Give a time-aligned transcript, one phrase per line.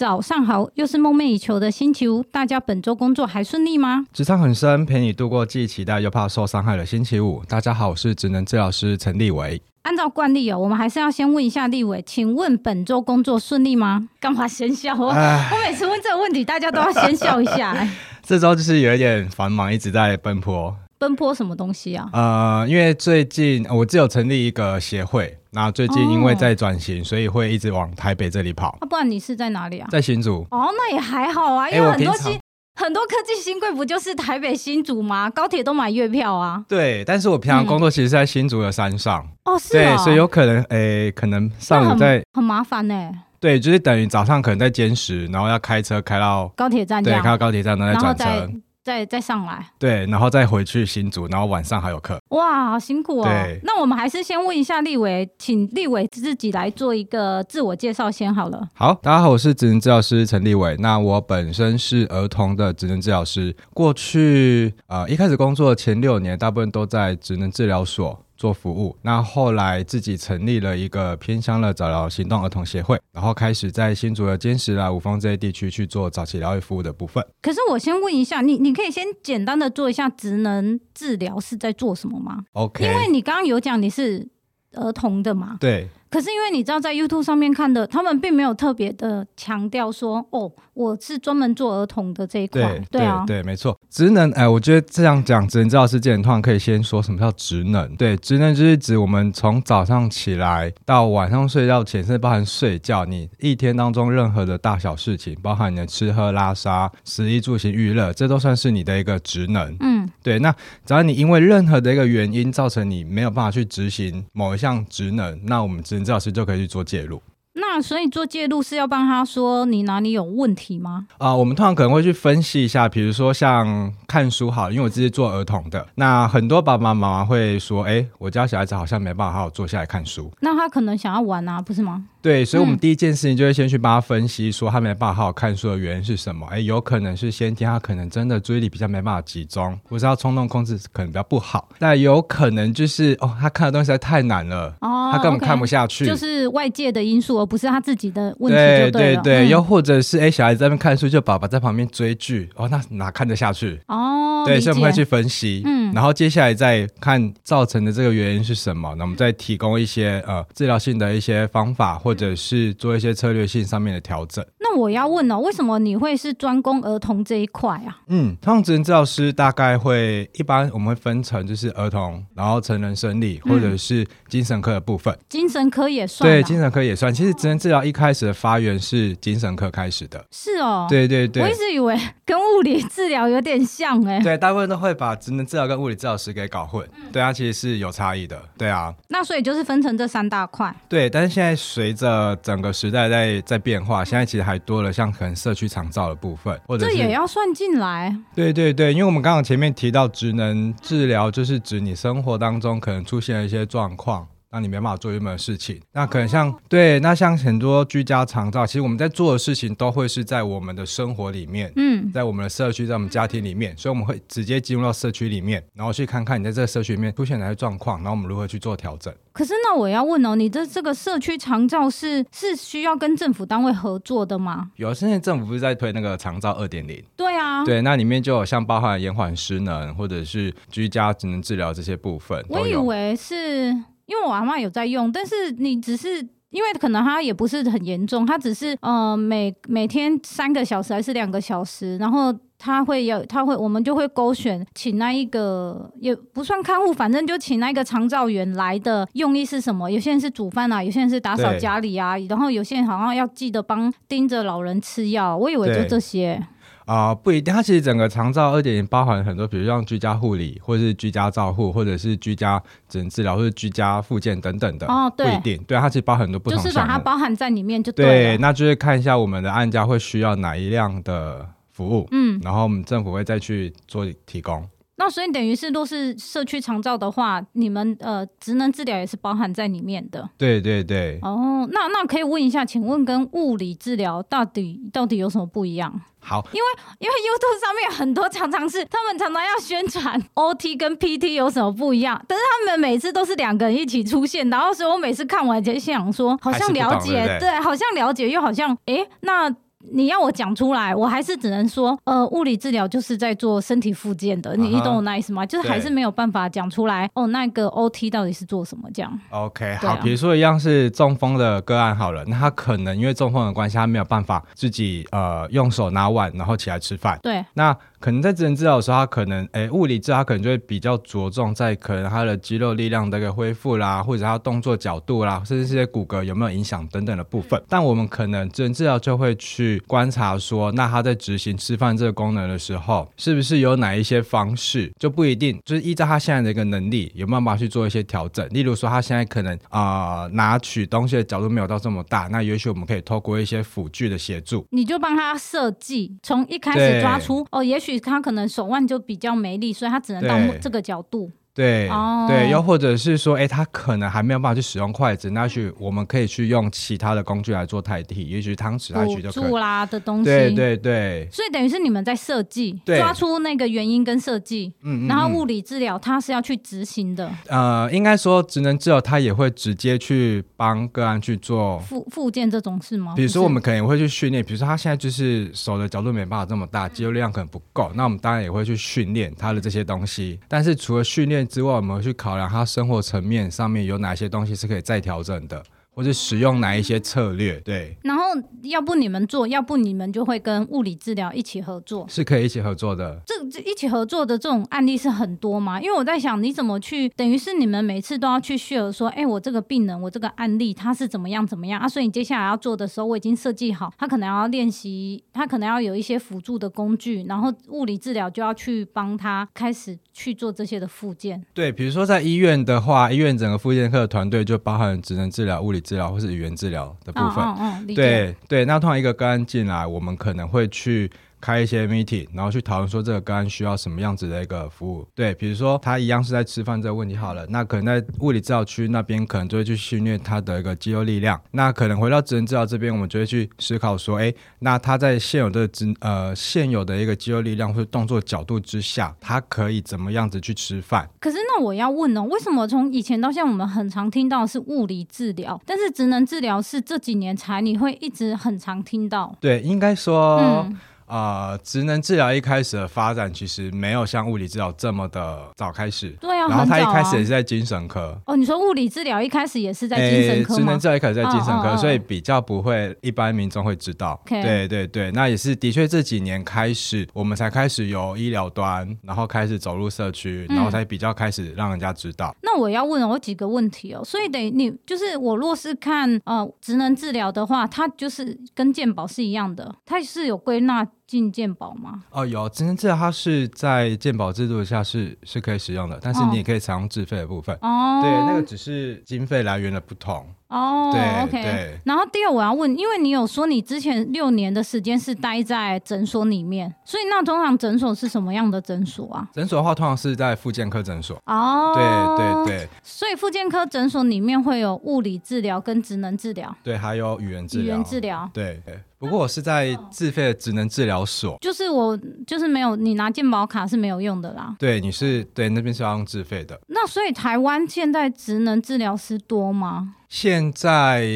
[0.00, 4.06] 早上好，又是梦寐以求的星期五，大家本周工作还顺利吗？
[4.14, 7.42] 职场很深，陪你度过既期待又怕受伤害的星期五。
[7.46, 9.60] 大家好，我是职能治疗师陈立伟。
[9.82, 14.08] 按照惯例哦，我们还是要先问一下立伟，请问本周工作顺利吗？
[14.18, 14.94] 干嘛先笑？
[14.98, 17.86] 我我每次问这个问题，大家都要先笑一下。
[18.24, 20.74] 这周就是有一点繁忙，一直在奔波。
[20.98, 22.08] 奔波什么东西啊？
[22.14, 28.78] 呃，因为最近我只有成立一个协会，那最近因为在转型，哦、所以会一直往台北这里跑。
[28.80, 29.88] 啊，不然你是在哪里啊？
[29.90, 30.46] 在新竹。
[30.50, 32.38] 哦，那也还好啊，因为很多新
[32.76, 35.28] 很多科技新贵不就是台北新竹吗？
[35.28, 36.64] 高铁都买月票啊。
[36.68, 39.26] 对，但是我平常工作其实是在新竹的山上。
[39.44, 39.96] 嗯、哦，是啊。
[39.96, 43.10] 对，所以有可能，诶，可能上午在很，很麻烦呢。
[43.40, 48.52] 对，就是等于早上可能在坚持，然后要开车开到高铁站，对，开到高铁站，然后再转车。
[48.90, 52.18] 再再上来，对，然后再回去新竹，然后晚上还有课。
[52.30, 53.24] 哇，好辛苦哦。
[53.24, 58.68] 对，那我们还是先问一下立伟，请立伟自己来做一个自我介绍先好了。
[58.74, 60.76] 好，大家好，我是职能治疗师陈立伟。
[60.80, 68.18] 那我本身是儿童的职能治疗师，过去呃一开始工作前六年，大部分都在职能治疗所。
[68.40, 77.22] 做服务，那后来自己成立了一个偏乡的早疗行动儿童协会，然后开始在新竹的坚石啦、五峰这些地区去做早期疗愈服务的部分。
[77.42, 84.26] 可是我先问一下，你你可以先简单的做一下职能治疗是在做什么吗？OK，因为你刚刚有讲你是
[84.72, 85.58] 儿童的嘛？
[85.60, 85.90] 对。
[86.10, 92.60] 可是因为你知道，在 YouTube 上面看的，他们并没有特别的强调说，哦，我是专门做儿童的这一块。
[92.90, 93.78] 对，对啊，对，没错。
[93.88, 97.94] 职能，哎，我觉得这样讲，职能治疗师之前通常可以先说什么叫职能。
[97.94, 109.76] 对，职能就是指我们从早上起来到晚上睡觉前，甚至包含睡觉，你一天当中任何的大小事情，包含你的吃喝拉撒、食衣住行娱乐，这都算是你的一个职能。
[109.78, 110.40] 嗯，对。
[110.40, 110.50] 那
[110.84, 117.22] 只要你因为任何的一个原因造成你没有办法去执行某一项职能，那我们职治疗师就可以去做介入。
[117.60, 121.06] 那所以做介入是要帮他说你哪里有问题吗？
[121.18, 130.30] 啊、呃，我们通常可能会去分析一下，比如说像看书好，因为我自己做儿童的，那很多爸爸妈妈会说，哎，我家小孩子好像没办法好好坐下来看书。
[130.40, 132.04] 那他可能想要玩啊，不是吗？
[132.22, 136.46] 对，所以我们第一件事情就会先去帮他分析，说他没办法好好看书的原因是什么？
[136.50, 141.68] 哎，有可能是先天他可能真的注意力比较没办法集中，或是他冲动控制可能比较不好。
[141.78, 148.90] 那有可能就是哦，他看的东西实在太难了，哦，他根本看不下去，就是外界的因素，而不是他自己的问题对。
[148.92, 153.80] 对对对，又、嗯、或者是哎，小孩子在那边看书，就爸爸在旁边追剧，哦，那哪看得下去？
[153.88, 164.44] 哦，对，所以我们会去分析，嗯，然后接下来再看造成的这个原因是什么，那我们再提供一些呃治疗性的一些方法，或者是做一些策略性上面的调整。
[164.60, 167.98] 那我要问哦，为什么你会是专攻儿童这一块啊？
[168.06, 175.12] 嗯，通常职能治疗师大概会一般我们会分成就是儿童，然后成人生理或者是精神科的部分。
[175.12, 176.30] 嗯、精神科也算？
[176.30, 177.12] 对，精神科也算。
[177.12, 180.24] 其实职能治疗一开始的发源是精神科开始的。
[180.30, 180.86] 是哦。
[180.88, 181.42] 对对对。
[181.42, 184.20] 我一直以为跟物理治疗有点像哎。
[184.20, 186.86] 对，大部分都会把职能治疗跟物理治疗师给搞混。
[186.96, 188.40] 嗯、对啊，其实是有差异的。
[188.56, 188.94] 对啊。
[189.08, 190.74] 那所以就是分成这三大块。
[190.88, 198.16] 对，但是现在随着整个时代在在变化，现在其实还多了像可能社区长照的部分，或者这也要算进来。
[198.34, 204.26] 对对对，因为我们刚刚前面提到职能治疗，就是指你生活当中可能出现了一些状况。
[204.52, 219.14] 那你没办法做任何事情，那可能像对，那像很多居家长照，其实我们在做的事情都会是在我们的生活里面，嗯，在我们的社区，在我们家庭里面，所以我们会直接进入到社区里面，然后去看看你在这个社区里面出现哪些状况，然后我们如何去做调整。
[219.32, 224.72] 可是那我要问哦，你的这个社区长照是是需要跟政府单位合作的吗？
[224.74, 227.00] 有，现在政府不是在推那个长照二点零？
[227.16, 232.44] 对啊，对，那里面就有像包含延缓失能或者是居家职能治疗这些部分。
[232.48, 233.76] 我以为是。
[234.10, 236.16] 因为我阿妈有在用，但是你只是
[236.50, 249.88] 因为可能他也不是很严重，他只是呃每每天三个小时还是两个小时，然后他会有他会我们就会勾选请那一个也不算看护，反正就请那个长照员来的用意是什么？
[249.88, 256.44] 有些人是煮饭啊，有些人是打扫家里啊，然后有些人好像要记得帮盯着老人吃药，我以为就这些。
[256.90, 257.54] 啊、呃，不一定。
[257.54, 264.88] 它其实整个长照二点零包含很多，比如像居家护理，或者是居家照护，或者是居家职能治疗，或者居家复健等等的。
[264.88, 265.62] 哦，对，不一定。
[265.68, 266.60] 对，它其实包含很多不同。
[266.60, 268.04] 就是把它包含在里面就对。
[268.04, 274.68] 对，那就是看一下我们的案家会需要哪一辆的服务，嗯，然后我们政府会再去做提供。
[275.00, 280.28] 那所以等于是，若是社区长照的话，你们呃职能治疗也是包含在里面的。
[280.36, 281.18] 对对对。
[281.22, 285.90] 哦，那那可以问一下，请问跟物理治疗到底到底有什么不一样？
[286.18, 286.66] 好，因为
[286.98, 299.50] 因为 YouTube 上面很多常常是他们常常要宣传 OT 跟 PT 有什么不一样，但是他们每次都是两个人一起出现，然后所以我每次看完就想说，好像了解，对，对，对，好像了解，又好像哎，那。
[299.92, 305.44] 你要我讲出来，我还是只能说，呃，物理治疗就是在做身体复健的，uh -huh, 你懂我那意思吗？
[305.46, 317.76] 就是还是没有办法讲出来，哦，那个 OT 到底是做什么这样？OK，好，比如说一样是中风的个案好了，那他可能因为中风的关系，他没有办法自己呃用手拿碗然后起来吃饭，对，那。
[318.00, 327.62] 可能在职能治疗的时候，他可能诶、欸，物理治疗他可能就会比较着重在可能他的肌肉力量的一个恢复啦，或者他动作角度啦，甚至这些骨骼有没有影响等等的部分。
[327.68, 338.48] 但我们可能职能治疗就会去观察说，那他在执行吃饭这个功能的时候，是不是有哪一些方式就不一定，就是依照他现在的一个能力，有没有办法去做一些调整。
[338.50, 347.89] 例如说，他现在可能啊、呃、拿取东西的角度没有到这么大，那也许我们可以透过一些辅具的协助，你就帮他设计，从一开始抓出哦，也许。
[347.98, 351.30] 他可能手腕就比较没力，所以他只能到这个角度。
[351.54, 359.52] 对、哦，对，又或者是说，哎，他可能还没有办法去使用筷子，那去我们可以去用其他的工具来做代替，也许汤匙、来去就可以。
[359.60, 360.24] 啦的东西。
[360.24, 361.28] 对对对。
[361.30, 367.30] 所以等于是你们在设计，抓出那个原因跟设计，嗯，然后物理治疗他是要去执行的。
[367.48, 373.12] 呃，应该说职能治疗他也会直接去帮个案去做复复健这种事吗？
[373.16, 380.38] 比如说我们可能也会去训练，比如说他现在就是手的角度没办法这么大，肌肉力量可能不够，那我们当然也会去训练他的这些东西。
[380.48, 385.62] 但是除了训练之外，我们去考量他生活层面上面有哪些东西是可以再调整的。
[385.94, 387.60] 或者使用哪一些策略？
[387.60, 388.22] 对，然后
[388.62, 393.20] 要不你们做，要不你们就会跟物理治疗一起合作，是可以一起合作的。
[393.26, 395.80] 这这一起合作的这种案例是很多吗？
[395.80, 401.88] 因为我在想，你怎么去，等于是你们每次都要去 share 说，哎，我这个病人，我这个案例他是怎么样怎么样啊？
[401.88, 411.44] 所以你接下来要做的时候，我已经设计好，他可能要练习，他可能要有一些辅助的工具，然后物理治疗就要去帮他开始去做这些的复健。
[411.52, 421.10] 对，比如说在医院的话，医院整个复健科的团队就包含职能治疗、物理治疗或是语言治疗的部分，哦哦哦、对对，那通常一个个案进来，我们可能会去。
[421.40, 425.06] 开一些 meeting，然后去讨论说这个个案需要什么样子的一个服务。
[425.14, 431.40] 对，比如说他一样是在吃饭这个问题好了，那可能在物理治疗区那边可能就会去训练他的一个肌肉力量。
[431.52, 441.08] 那可能回到职能治疗这边，我们就会去思考说，哎，那他在现有的职呃现有的一个肌肉力量或者动作角度之下，他可以怎么样子去吃饭？
[441.20, 449.36] 可是那我要问哦，为什么从以前到现在我们很常听到是物理治疗，但是职能治疗是这几年才你会一直很常听到？
[449.40, 450.38] 对，应该说。
[450.40, 450.78] 嗯
[451.10, 456.10] 呃，职能治疗一开始的发展其实没有像物理治疗这么的早开始。
[456.20, 458.16] 对啊，然后他一开始也是在精神科。
[458.26, 460.58] 哦，你说物理治疗一开始也是在精神科吗？
[460.60, 464.20] 职能治疗一开始在精神科，所以比较不会一般民众会知道。
[464.24, 472.28] 对对对，那也是的确这几年开始，我们才开始由医疗端，然后开始走入社区，然后才比较开始让人家知道。
[472.28, 480.86] 嗯、那我要问我几个问题哦，所以等于你就是我若是看呃职能治疗的话，它就是跟健保是一样的，它是有归纳。
[481.10, 482.04] 进鉴宝吗？
[482.12, 487.52] 哦，有，职能治疗它是在鉴宝制度下是是可以使用的，但是你也可以采用自费的部分。
[487.62, 490.24] 哦，对，那个只是经费来源的不同。
[490.50, 491.80] 哦，对，OK。
[491.84, 499.28] 然后第二，我要问，因为你有说你之前六年的时间是待在诊所里面，所以那通常诊所是什么样的诊所啊？
[499.32, 501.16] 诊所的话，通常是在复健科诊所。
[501.26, 502.68] 哦，对对对。
[502.82, 506.54] 所以复健科诊所里面会有物理治疗跟职能治疗。
[506.64, 507.64] 对，还有语言治疗。
[507.64, 508.28] 语言治疗。
[508.34, 508.78] 对对。
[508.98, 514.54] 不过我是在自费的职能治疗所，就是我就是没有你拿健保卡是没有用的啦。
[514.58, 516.60] 对，你是对那边是要用自费的。
[516.66, 519.94] 那所以台湾现在职能治疗师多吗？
[520.10, 521.06] 现在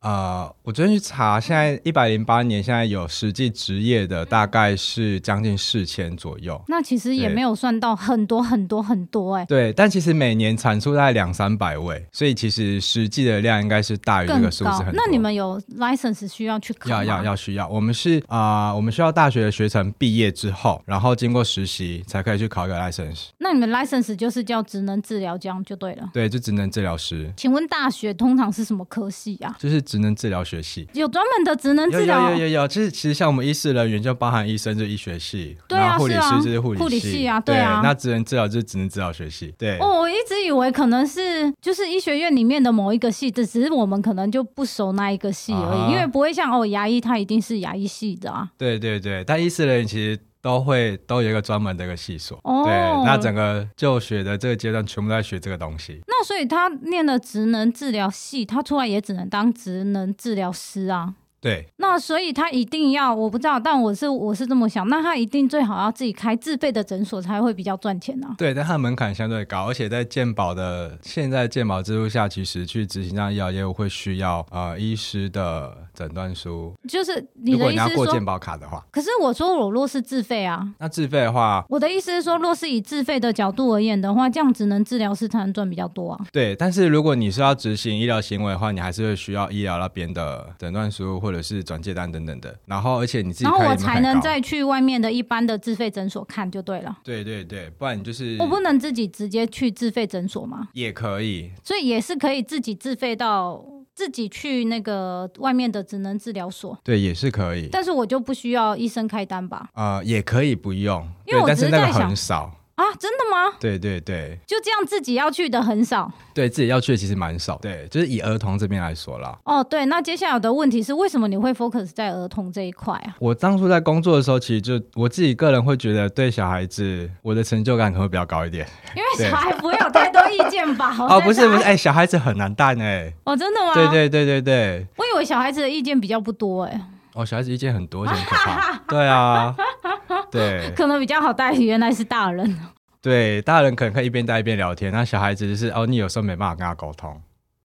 [0.00, 6.58] 呃，我昨天去查，现在一百零八年，现在有实际职业的大概是将近四千左右。
[6.68, 9.46] 那其实也没有算到很多很多很多哎、欸。
[9.46, 14.92] 对，但其实每年产出大概两三百位，所以其实实际的量应该是大于这个数字很多。
[14.94, 16.88] 那你们有 license 需要去考？
[16.90, 23.30] 要要要需要，我们是啊、呃，我们需要大学的学程毕业之后，然后经过实习才可以去考一个 license。
[23.38, 26.08] 那你们 license 就是叫职能治疗这样就对了。
[26.12, 27.32] 对，就职能治疗师。
[27.36, 29.56] 请问大学通通常是什么科系啊？
[29.58, 32.30] 就是职能治疗学系，有专门的职能治疗。
[32.30, 37.80] 有有有有，其实其实像我们医师人员就包含医生就医学系，对啊，护理师就是护理系，护理系啊，对啊。
[37.82, 39.78] 那职能治疗就是职能治疗学系，对。
[39.78, 48.50] 哦，我一直以为可能是就是医学院里面的某一个系，只是我们可能就不熟那一个系而已，啊、因为不会像哦牙医他一定是牙医系的啊。
[48.58, 50.18] 对对对，但医师人员其实。
[50.40, 52.64] 都会都有一个专门的一个系所，oh.
[52.64, 52.72] 对，
[53.04, 56.00] 那整个就学的这个阶段全部都在学这个东西。
[56.06, 61.14] 那所以他念了职能治疗系，他出来也只能当职能治疗师啊。
[61.40, 68.34] 对，那所以他一定要，我不知道，但我是我是这么想，那他一定最好要自己开自费的诊所才会比较赚钱啊。
[68.36, 76.72] 对，但他的门槛相对高，而且在健保的现在健保制度下，其实去执行这样医疗业务会需要呃医师的诊断书。
[76.88, 86.20] 就是你如果的意思过健保卡的话，可是我说我若是自费啊，那自费的话，我的意思是说，若是以自费的角度而言的话，这样只能治疗师才能赚比较多啊。
[86.32, 86.54] 对。
[86.54, 92.56] 但是如果你是要执行医疗行为的话，你还是会需要医疗那边的诊断书或者是转介单等等的。
[92.66, 96.98] 然后，而且你自己然后我才能再去外面的一般的自费诊所看就对了。
[97.02, 100.68] 对对对，不然你就是我不能自己直接去自费诊所吗？
[100.74, 101.50] 也可以。
[101.64, 103.64] 所以也是可以自己自费到
[103.98, 107.68] 自己去那个外面的职能治疗所，对，也是可以。
[107.72, 109.68] 但是我就不需要医生开单吧？
[109.74, 112.54] 呃，也可以不用，因为我对但是那个只是在想很少。
[112.78, 113.56] 啊，真的吗？
[113.58, 116.08] 对对对，就这样自己要去的很少。
[116.32, 117.56] 对自己要去的其实蛮少。
[117.56, 119.36] 对，就是以儿童这边来说啦。
[119.44, 123.16] 哦，对，那接下来的问题是，为什么你会 focus 在儿童这一块啊？
[123.18, 128.64] 我当初在工作的时候，其实就我自己个人会觉得，对小孩子，我的成就感可能会比较高一点。
[128.94, 130.94] 因为 小孩不会有太多意见吧？
[131.10, 133.12] 哦，不是不是，哎、欸，小孩子很难带哎。
[133.24, 133.74] 哦，真的吗？
[133.74, 134.86] 对对对对对。
[134.96, 136.80] 我以为小孩子的意见比较不多哎。
[137.14, 138.78] 哦，小孩子意见很多，很可怕。
[138.86, 139.52] 对啊，
[140.30, 140.72] 对。
[140.76, 142.58] 可能比较好带，原来是大人。
[143.00, 147.20] 对，大人可能可以一边带一边聊天，那小孩子就是哦，你有时候没办法跟他沟通。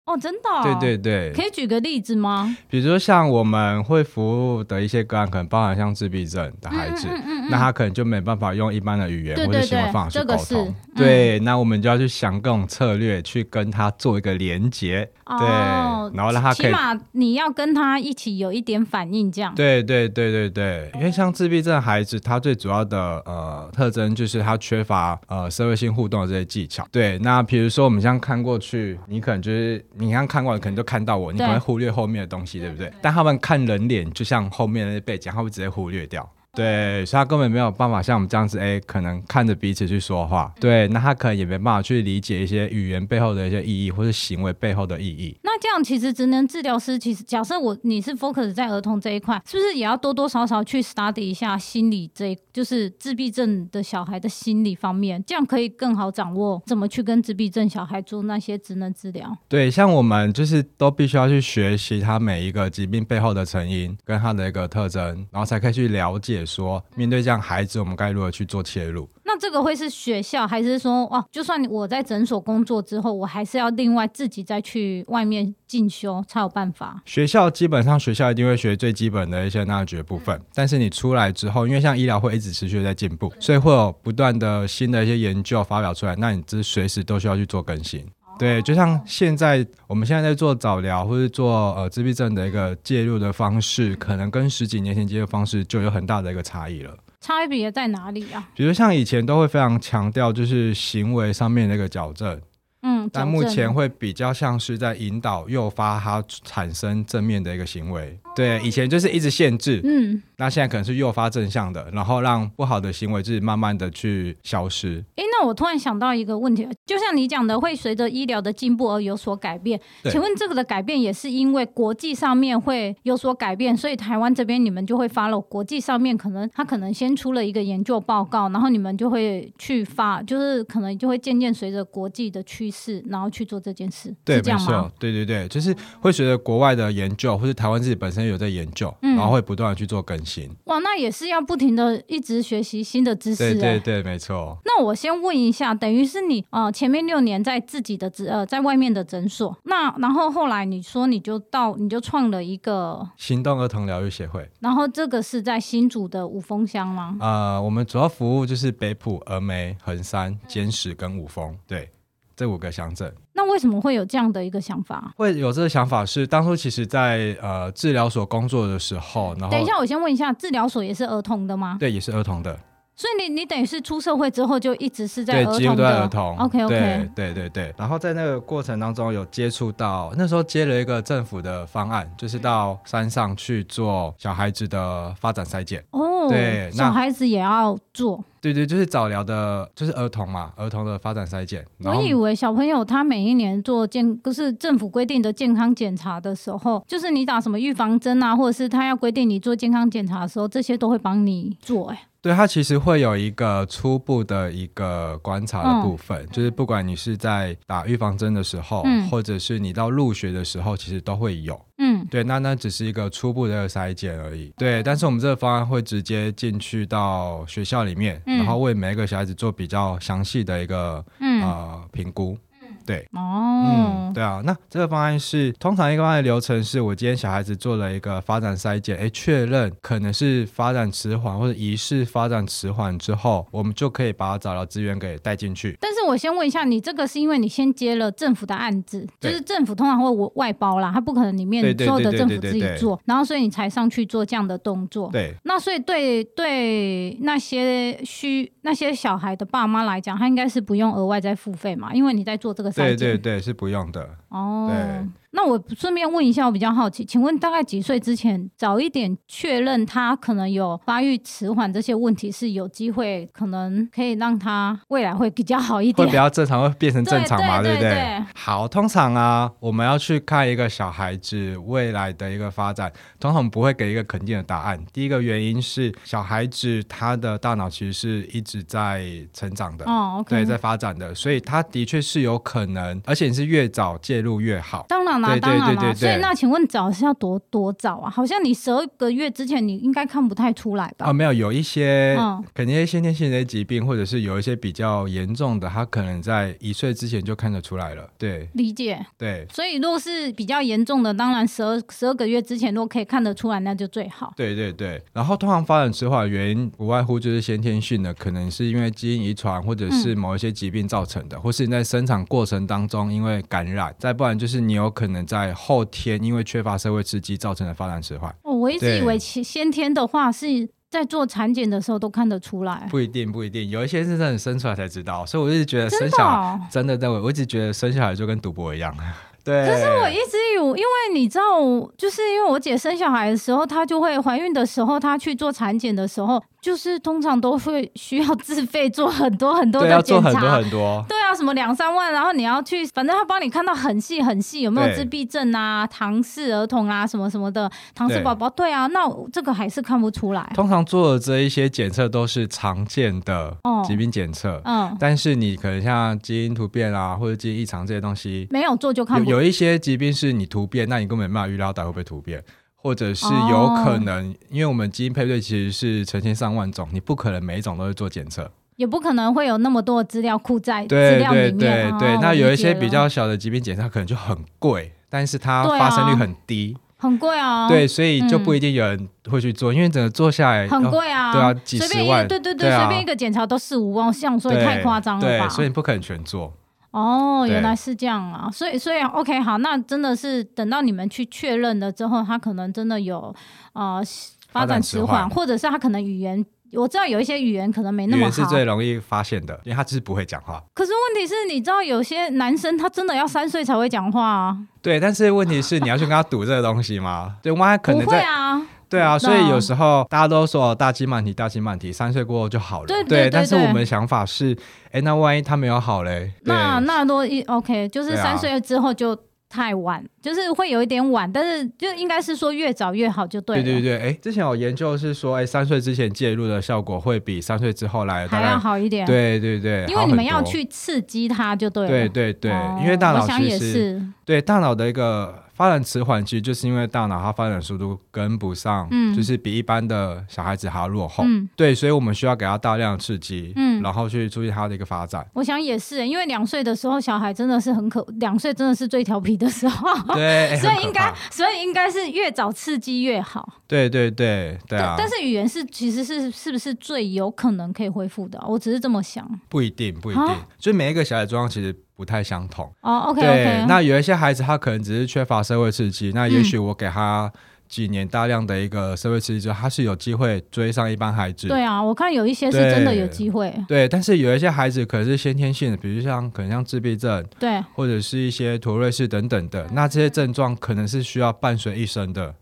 [0.07, 0.63] 哦，真的、哦？
[0.63, 2.57] 对对对，可以举个例子吗？
[2.71, 10.75] 比如说像我们会服务的一些个案，可能包含像自闭症的孩子，嗯嗯嗯嗯、那他可能就没办法用一般的语言或者行为方式去沟通。
[10.95, 15.09] 对，那我们就要去想各种策略，去跟他做一个连接。
[15.27, 19.53] 哦、对，然后让他可以，起码你要跟他一起有一点反应，这样。
[19.55, 26.87] 对对对对对，因为像自闭症孩子，他最主要的呃特征就是他缺乏呃社会性互动的这些技巧。
[26.93, 32.93] 对，那比如说我们这样看过去，你可能就是你刚看过来，可能就看到我，你可能会忽略后面的东西，对，对不对？
[33.03, 36.29] 但他们看人脸，就像后面的那些背景，他会直接忽略掉。
[36.57, 40.51] 对，所以他根本没有办法像我们这样子，哎，可能看着彼此去说话。
[40.59, 45.37] 对，那他可能也没办法去理解一些语言背后的一些意义，或是行为背后的意义。
[45.43, 59.37] 那这样其实职能治疗师，其实假设我你是 focus 在儿童这一块，是不是也要多多少少去 study 一下心理这一，就是自闭症的小孩的心理方面，这样可以更好掌握怎么去跟自闭症小孩做那些职能治疗。
[59.47, 66.46] 对，像我们就是都必须要去学习他每一个疾病背后的成因跟他的一个特征，然后才可以去了解。
[66.47, 69.09] 说面对这样孩子，我们该如何去做切入？
[69.25, 77.03] 那这个会是学校，还是说哦，就算我在诊所工作之后，我还是要另外自己再去外面进修才有办法？
[77.05, 88.07] 学校基本上学校一定会学最基本的一些那学部分，但是你出来之后，因为像医疗会一直持续在进步，所以会有不断的新的一些研究发表出来，那你这随时都需要去做更新。
[88.39, 96.95] 对，就像现在我们现在在做早疗或者做呃自闭症的一个介入的方式，可能跟十几年前介入方式就有很大的一个差异了。
[97.21, 98.49] 差别在哪里啊？
[98.55, 102.41] 比如像以前都会非常强调就是行为上面的一个矫正。
[102.83, 108.17] 嗯，但目前会比较像是在引导、诱发他产生正面的一个行为。
[108.37, 115.05] 对，以前就是一直限制，嗯，那现在可能是诱发正向的，然后让不好的行为就是慢慢的去消失。
[115.17, 119.81] 哎，那我突然想到一个问题，就像你讲的，会随着医疗的进步而有所改变。
[120.11, 133.03] 请问这个的改变也是因为国际上面会有所改变，所以台湾这边你们就会 follow 国际上面可能他可能先出了一个研究报告，然后你们就会去发，就是可能就会渐渐随着国际的趋势。
[133.09, 134.91] 然后去做这件事，对，是这样吗？
[134.99, 140.26] 对对对，就是会随着国外的研究，或是台湾自己本身有在研究，嗯、然后会不断的去做更新。
[140.65, 143.45] 哇，那也是要不停的一直学习新的知识。
[143.45, 143.55] 欸。
[143.55, 144.59] 对对对，没错。
[144.65, 157.17] 那我先问一下，等于是你呃前面六年在自己的诊呃在外面的诊所，那然后后来你说你就到你就创了一个行动儿童疗愈协会，然后这个是在新竹的五峰乡吗？
[157.21, 161.89] 呃，我们主要服务就是北埔、峨眉、横山、尖石跟五峰，对。
[162.37, 165.15] 这五个乡镇，那为什么会有这样的一个想法？
[165.17, 171.79] 会有这个想法是当初其实在呃治疗所工作的时候，然后等一下我先问一下，治疗所也是儿童的吗？
[171.81, 172.55] 对，也是儿童的。
[172.97, 176.37] 所以你你等于是出社会之后就一直是在儿童的，对，几乎都在儿童。
[176.39, 177.75] OK OK，对对对对。
[177.77, 185.85] 然后在那个过程当中有接触到，那时候接了一个政府的方案，就是到山上去做小孩子的发展筛检。
[185.91, 188.25] 哦，对，小孩子也要做。
[188.41, 191.65] 对对，就是早疗的，就是儿童嘛，儿童的发展筛检。
[191.85, 201.89] 我以为小朋友他每一年做健，不是政府规定的健康检查的时候，就是你打什么预防针啊，或者是他要规定你做健康检查的时候，这些都会帮你做。
[201.89, 211.57] 哎，对，它其实会有一个初步的一个观察的部分，嗯、就是不管你是在打预防针的时候，嗯、或者是你到入学的时候，其实都会有。
[211.79, 214.53] 嗯，对，那那只是一个初步的筛检而已。
[214.59, 222.37] 对，但是我们这个方案会直接进去到学校里面，嗯、然后为每一个小孩子做比较详细的一个、嗯、呃评估。
[222.87, 224.41] 对，哦，嗯，对啊。
[224.45, 235.77] 那这个方案是通常一个方案的流程是，我今天小孩子做了一个发展筛检，哎，确认可能是发展迟缓或者疑似发展迟缓之后，我们就可以把他找到资源给带进去。
[235.81, 245.11] 但是我先问一下，你这个是因为你先接了政府的案子，就是政府通常会外包啦，他不可能里面所有的政府自己做，然后所以你才上去做这样的动作。
[245.11, 252.76] 对，那所以对对那些需那些小孩的爸妈来讲，他应该是不用额外再付费嘛，因为你在做这个。
[252.77, 254.09] 对对对，是不用的。
[254.29, 254.69] 哦。
[254.71, 255.07] 对。
[255.37, 267.61] 那我顺便问一下，我比较好奇，请问大概几岁之前早一点确认他可能有发育迟缓这些问题，是有机会可能可以让他未来会比较好一点，会比较正常，会变成正常嘛？
[267.61, 268.25] 对，对，对，对不对？
[268.35, 272.91] 好，通常啊，我们要去看一个小孩子未来的一个发展，
[273.21, 274.83] 通常不会给一个肯定的答案。
[274.91, 284.87] 第一个原因是小孩子他的大脑其实是一直在成长的，哦，okay、对，在发展的，所以他的确是有可能，而且是越早介入越好。
[284.89, 285.26] 当然了。
[285.35, 288.11] 对对对所以那请问早是要多多早啊？
[288.11, 291.07] 好像你十二个月之前你应该看不太出来吧？
[291.07, 292.17] 啊，没有，有一些
[292.55, 298.09] 肯定先天性的疾病，或者是有一些比较严重的，他可能在一岁之前就看得出来了。
[298.17, 299.05] 对，理解。
[299.19, 304.33] 对，所以如果是比较严重的，当然十二十二个月之前如果可以看得出来，那就最好。
[304.37, 305.03] 对对对。
[305.13, 315.06] 然后通常发展迟缓的原因无外乎就是先天性的，可能是因为基因遗传，或者是某一些疾病造成的，嗯、或是你在生产过程当中因为感染，再不然就是你有可能。
[315.27, 318.35] 在后天因为缺乏社会刺激造成的发展迟缓。
[318.43, 320.47] 哦，我一直以为其先天的话是
[320.91, 322.87] 在做产检的时候都看得出来。
[322.91, 325.27] 不一定，不一定，有一些是真的生出来才知道。
[325.27, 328.95] 所以我一直觉得生小孩真的，真的，我一直觉得生小孩就跟赌博一样。
[329.45, 329.65] 对。
[329.67, 331.61] 可是我一直有，因为你知道，
[331.97, 336.43] 就是因为我姐生小孩的时候，她就会怀孕的时候，她去做产检的时候。
[336.67, 341.05] 就是通常都会需要自费做很多很多的检查，很多很多。
[341.09, 348.51] 对啊，什么两三万，然后你要去，反正他帮你看到很细很细，有没有自闭症啊、唐氏儿童啊什么什么的，唐氏宝宝。
[348.51, 350.51] 对啊，那这个还是看不出来。
[350.57, 362.43] 通常做的这一些检测都是常见的疾病检测，嗯，但是你可能像基因突变啊或者基因异常这些东西，没有做就看不有一些疾病是你突变，那你根本没办法预料到会不会突变。
[362.87, 370.87] 或者是有可能，哦、因为我们基因配对其实是成千上万种，你不可能每一种都会做检测，也不可能会有那么多的资料库在。
[370.87, 377.67] 对对对，对，那有一些比较小的疾病检查可能就很贵，但是它发生率很低，啊、很贵啊。
[377.67, 381.33] 对，所以就不一定有人会去做，嗯、因为整个做下来很贵啊、哦。
[381.33, 382.29] 对啊，几十万。
[382.29, 385.49] 对对对，随、啊、便一个检查都四五万，像所以太夸张了吧？
[385.49, 386.53] 对，所以你不可能全做。
[386.97, 393.35] 哦，原来是这样啊，所以所以 OK 好，那真的是等到你们去确认了之后，他可能真的有
[393.75, 394.01] 呃
[394.49, 400.59] 发展迟缓，或者是他可能语言，我知道有一些语言可能没那么好，是最容易发现的，因为他就是不会讲话。
[400.73, 404.57] 可是问题是，你知道有些男生他真的要三岁才会讲话啊。
[404.81, 407.37] 对，但是问题是你要去跟他赌这个东西吗？
[407.43, 408.07] 对，万一可能在。
[408.07, 408.67] 不会啊。
[408.89, 412.87] 对啊，所以有时候大家都说大鸡慢啼，大鸡慢啼，三岁过后就好了。
[412.87, 414.57] 对，对，对，对，但是我们的想法是，
[414.93, 416.33] 哎，那万一他没有好嘞？
[416.43, 419.19] 那那都一 OK，就是三岁之后就
[419.49, 423.63] 太晚，啊、就是会有一点晚，但是就应该是说越早越好就对了。
[423.63, 429.05] 对对对，哎，之前有研究是说，哎，三岁之前介入的效果会比三岁之后来还要好一点。
[429.07, 431.89] 对对对，因为你们要去刺激它就对了。
[431.89, 435.43] 对对对，哦、因为大脑其实对大脑的一个。
[435.57, 445.27] 发展迟缓其实就是因为大脑它发展速度跟不上，嗯，就是比一般的小孩子还要落后，嗯，对，所以我们需要给他大量的刺激，嗯，然后去注意他的一个发展。
[445.33, 453.55] 我想也是，因为两岁的时候小孩真的是很可，两岁真的是最调皮的时候，对， 所以应该，所以应该是越早刺激越好。
[453.67, 454.95] 对对对对啊！
[454.99, 458.39] 但是语言是其实是是不是最有可能可以恢复的？
[458.47, 459.27] 我只是这么想。
[459.49, 460.27] 不一定，不一定，
[460.59, 461.75] 所以每一个小孩状况其实。
[461.97, 467.33] 不太相同哦，OK，对.那有一些孩子他可能只是缺乏社会刺激，那也许我给他
[467.67, 471.49] 几年大量的一个社会刺激之后，他是有机会追上一般孩子。
[471.49, 473.53] 对啊，我看有一些是真的有机会。
[473.67, 482.35] 对，但是有一些孩子可能是先天性的，比如像可能像自闭症，对，或者是一些妥瑞氏等等的，那这些症状可能是需要伴随一生的。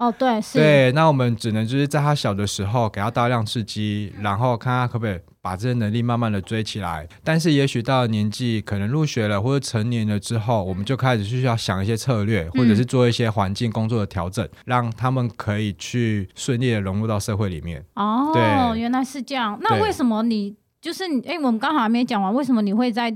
[0.00, 0.58] 哦，对，是。
[0.58, 5.20] 对，那我们只能就是在他小的时候给他大量刺激，然后看他可不可以。
[5.42, 17.82] 把这些能力慢慢的追起来，但是也许到了年纪可能入学了或者成年了之后，我们就开始需要想一些策略，或者是做一些环境工作的调整，嗯、让他们可以去顺利的融入到社会里面。
[17.94, 19.58] 哦，对，原来是这样。
[19.62, 23.10] 那为什么你就是哎，我们刚好还没讲完，为什么你会在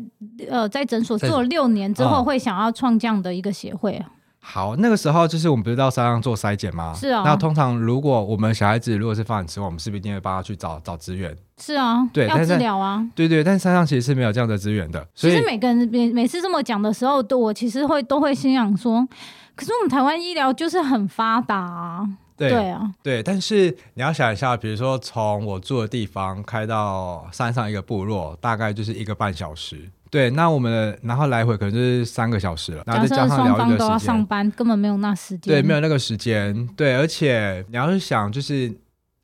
[0.49, 4.11] 呃在诊所做了六年之后会想要创这样的一个协会啊？
[4.47, 6.93] 好，那个时候就是我们不是到山上做筛检吗？
[6.95, 7.23] 是啊。
[7.25, 11.35] 那通常如果我们小孩子如果是发展迟缓，我们是不是一定会帮他去找找资源？
[11.59, 13.03] 是啊，对，要治疗啊。
[13.15, 15.05] 对对，但山上其实是没有这样的资源的。
[15.15, 19.09] 所以其实每个人每每次这么讲的时候，都我其实会都会心想说，
[19.57, 22.07] 可是我们台湾医疗就是很发达啊。
[22.37, 29.89] 对，对啊，对，但是你要想一下，比如说从我住的地方开到山上一个部落，大概就是一个半小时。
[30.15, 35.53] 对，那我们的然后来回可能就是三个小时了，然后再加上聊一个都要上班，根本没有那时间。
[35.53, 36.67] 对，没有那个时间。
[36.77, 38.73] 对，而且你要是想，就是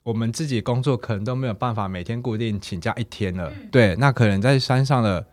[0.03, 3.49] 我们自己工作可能都没有办法每天固定请假一天了。
[3.51, 5.25] 嗯、对，那可能在山上的。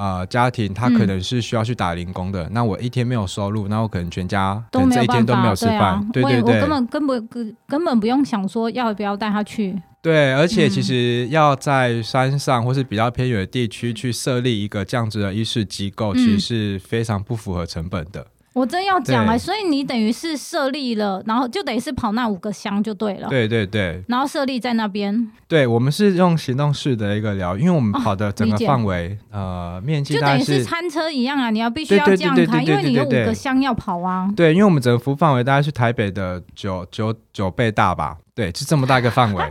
[0.00, 9.76] 呃，家庭他可能是需要去打零工的，嗯、那我一天没有收入，那我可能全家可能这一天都没有吃饭，对对对，我根本根本根根本不用想说要不要带他去。
[10.00, 18.26] 对，而且其实要在山上或是比较偏远的地区去设立一个这样子的医事机构，其实是非常不符合成本的。
[18.58, 23.28] 嗯我真要讲哎、欸，所以你等于是设立了，然后就等于是跑那五个乡就对了。
[23.28, 24.02] 对对对。
[24.08, 25.30] 然后设立在那边。
[25.46, 34.28] 对，我们是用行动式的一个疗，因为我们跑的整个范围、哦、呃面积就等于是餐车一样啊，你要必须要这样开，因为你有五个乡要跑啊。
[34.36, 38.16] 对，因为我们整个服务范围大概是台北的九九九倍大吧？
[38.34, 39.44] 对，就这么大一个范围。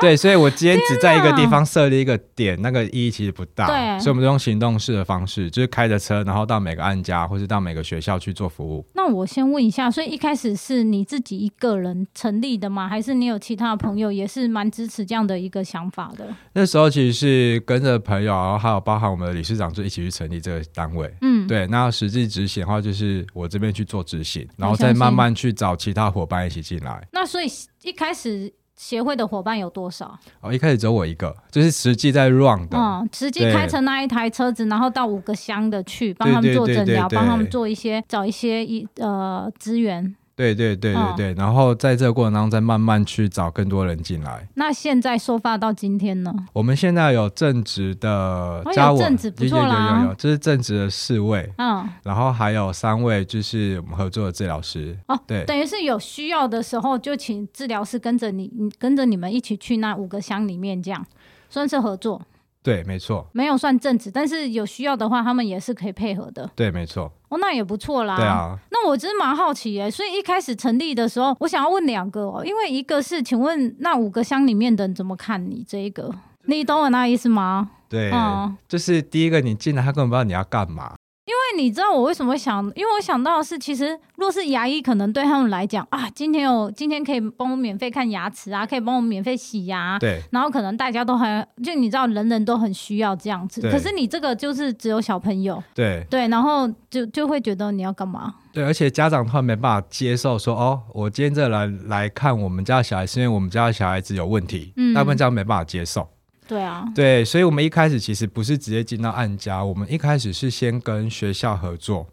[0.00, 3.66] 对，所以我今天只在一个地方设立一个点，那个意义其实不大。
[3.66, 8.84] 对，所以我们就用行动式的方式，就是开着车，然后到每个案家或是到每个学校去做服务。
[8.94, 12.88] 那我先问一下，所以一开始是你自己一个人成立的吗？
[12.88, 16.26] 还是你有其他的朋友也是蛮支持这样的一个想法的？
[16.52, 21.12] 那时候其实是跟着朋友，然后还有包含我们的理事长，就一起去成立这个单位。
[21.22, 21.66] 嗯，对。
[21.68, 27.06] 那实际执行的话，就是我这边去做执行，然后再慢慢去找其他伙伴一起进来。
[27.12, 27.46] 那所以
[27.82, 28.52] 一开始。
[28.78, 30.16] 协会的伙伴有多少？
[30.40, 40.14] 哦，一开始只有我一个，就是实际在 run 的，嗯，实际开成那一台车子，然后到五个乡的去帮他们做诊疗，帮他们做一些找一些一呃资源。
[40.38, 44.46] 对对对对对，然后在这个过程当中再慢慢去找更多人进来。
[44.54, 46.32] 那现在收发到今天呢？
[46.52, 54.96] 我们现在有正职的加我，有正职不错啦，有有有，这是正职的四位，嗯，然后还有三位就是我们合作的治疗师。
[55.08, 58.48] 哦，对，等于是有需要的时候就请治疗师跟着你，
[58.78, 61.04] 跟着你们一起去那五个乡里面，这样
[61.50, 62.22] 算是合作。
[62.62, 66.50] 对，没错，没有算正职，但是有需要的话，他们也是可以配合的。
[66.54, 67.10] 对，没错。
[67.28, 68.16] 哦，那也不错啦。
[68.16, 76.12] 对啊，那我真蛮好奇耶，所以一开始成立的时候，我想要问两个哦，因为一个是，请问那五个乡里面的人怎么看你这一个？
[76.46, 77.70] 你懂我那意思吗？
[77.88, 80.94] 对，嗯，就是第一个你进来，他根本不知道你要干嘛。
[81.28, 93.60] 因为你知道我为什么想，因为我想到的是，其实若是牙医，可能对他们来讲啊，今天有今天可以帮我免费看牙齿啊，可以帮我免费洗牙，对，然后可能大家都很，就你知道，人人都很需要这样子。
[93.70, 98.34] 可是你这个就是只有小朋友，对对，然后就就会觉得你要干嘛？
[98.50, 106.08] 对，而且家长他没办法接受说，哦，我今天这来来看我们家小孩，是因为我们家的小孩子有问题，嗯，大部分家长没办法接受。
[106.48, 112.06] 对啊，对，所以，我们一开始其实不是直接进到案家，我们一开始是先跟学校合作。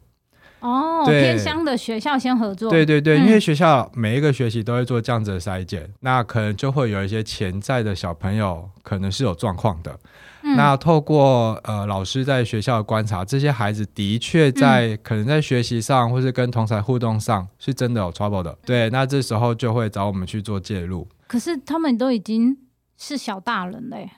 [0.59, 2.69] 哦，对偏乡的学校先合作。
[2.69, 9.97] 对对对，嗯、因为学校每一个学期都会做这样子的筛检，那可能就会有一些潜在的小朋友可能是有状况的。
[10.41, 18.57] 嗯、那透过呃老师在学校的观察，这些孩子的确在、嗯、可能在学习上或是跟同侪互动上是真的有 trouble 的。
[18.65, 21.07] 对，那这时候就会找我们去做介入。
[21.27, 22.57] 可是他们都已经
[22.97, 24.09] 是小大人嘞。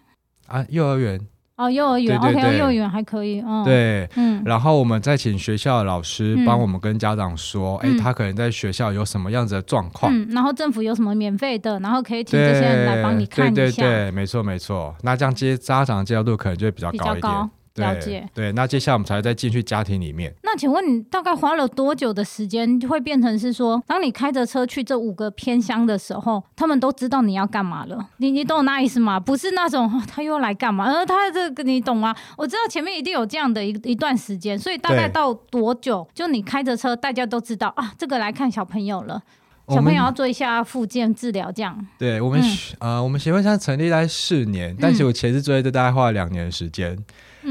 [0.48, 1.20] 啊，幼儿园。
[1.58, 17.50] 哦，幼儿园，OK，幼儿园还可以，嗯，对，嗯，然后我们再请学校的老师帮我们跟家长说，哎，他可能在学校有什么样子的状况，嗯，然后政府有什么免费的，然后可以请这些人来帮你看一下，对对对，没错没错，那这样接家长的接受度可能就会比较高一点。
[17.78, 20.34] 了解，对，那接下来我们才再进去家庭里面。
[20.44, 28.10] 那请问你大概花了多久的时间，会变成是说，当你开着车去这五个偏乡的时候，他们都知道你要干嘛了？
[28.18, 29.20] 你你懂我那意思吗？
[29.20, 30.86] 不是那种、哦、他又来干嘛？
[30.86, 32.16] 呃，他这个你懂吗？
[32.38, 39.22] 我知道前面一定有这样的一一段时间，所以大概到多久，就你开着车，大家都知道啊，这个来看小朋友了，
[39.70, 41.86] 小朋友要做一下复健治疗，这样。
[41.98, 42.40] 对我们，
[42.80, 46.98] 嗯、呃，我们协会现在成立在四年，但是我前置作业就大概花了两年的时间。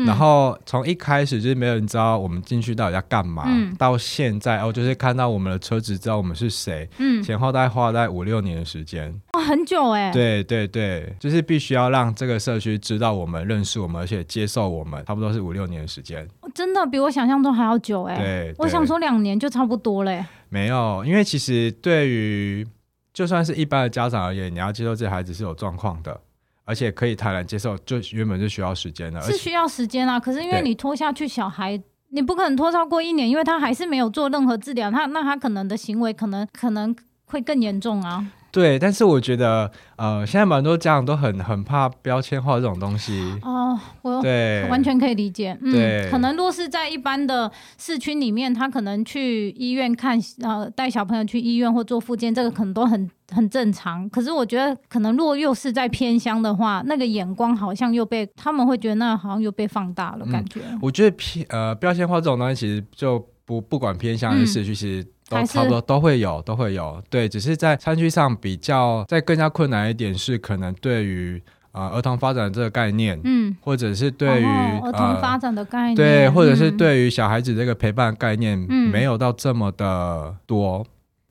[0.05, 22.67] 然后从一开始就是没有人知道我们进去到底要干嘛，嗯、到现在哦，就是看到我们的车子，知道我们是谁，嗯，前后大概花了大概五六年的时间，哇，很久哎，对对对，就是必须要让这个社区知道我们、认识我们，而且接受我们，差不多是五六年的时间，真的比我想象中还要久哎，对，我想说两年就差不多嘞，没有，因为其实对于
[23.15, 26.21] 就算是一般的家长而言，你要接受这孩子是有状况的。
[26.67, 30.21] 而且可以坦然接受，就原本就需要时间的，是需要时间啊。
[30.21, 38.27] 可是因为你拖下去，小孩你不可能拖超过一年，因为他还是没有做任何治疗，他那他可能的行为可能可能会更严重啊。
[38.53, 43.39] 对，但是我觉得，呃，现在蛮多家长都很很怕标签化这种东西。
[43.43, 45.55] 哦，我对，完全可以理解。
[45.61, 54.09] 嗯，对，可能若是在一般的市区里面，他可能去医院看，呃，带小朋友去医院或做复健，这个可能都很很正常。
[54.09, 60.61] 可是我觉得，可能若又是在偏乡的话，那个眼光好像又被他们会觉得那好像又被放大了，感觉。
[60.71, 65.03] 嗯，我觉得偏呃标签化这种东西，其实就不不管偏乡还是市区，其实。
[65.03, 80.87] 嗯都差不多都会有，都会有，对，只是在餐具上比较，再更加困难一点是，可能对于呃儿童发展这个概念，嗯，或者是对于、哦、儿童发展的概念，呃、对，或者是对于小孩子这个陪伴概念，嗯，没有到这么的多。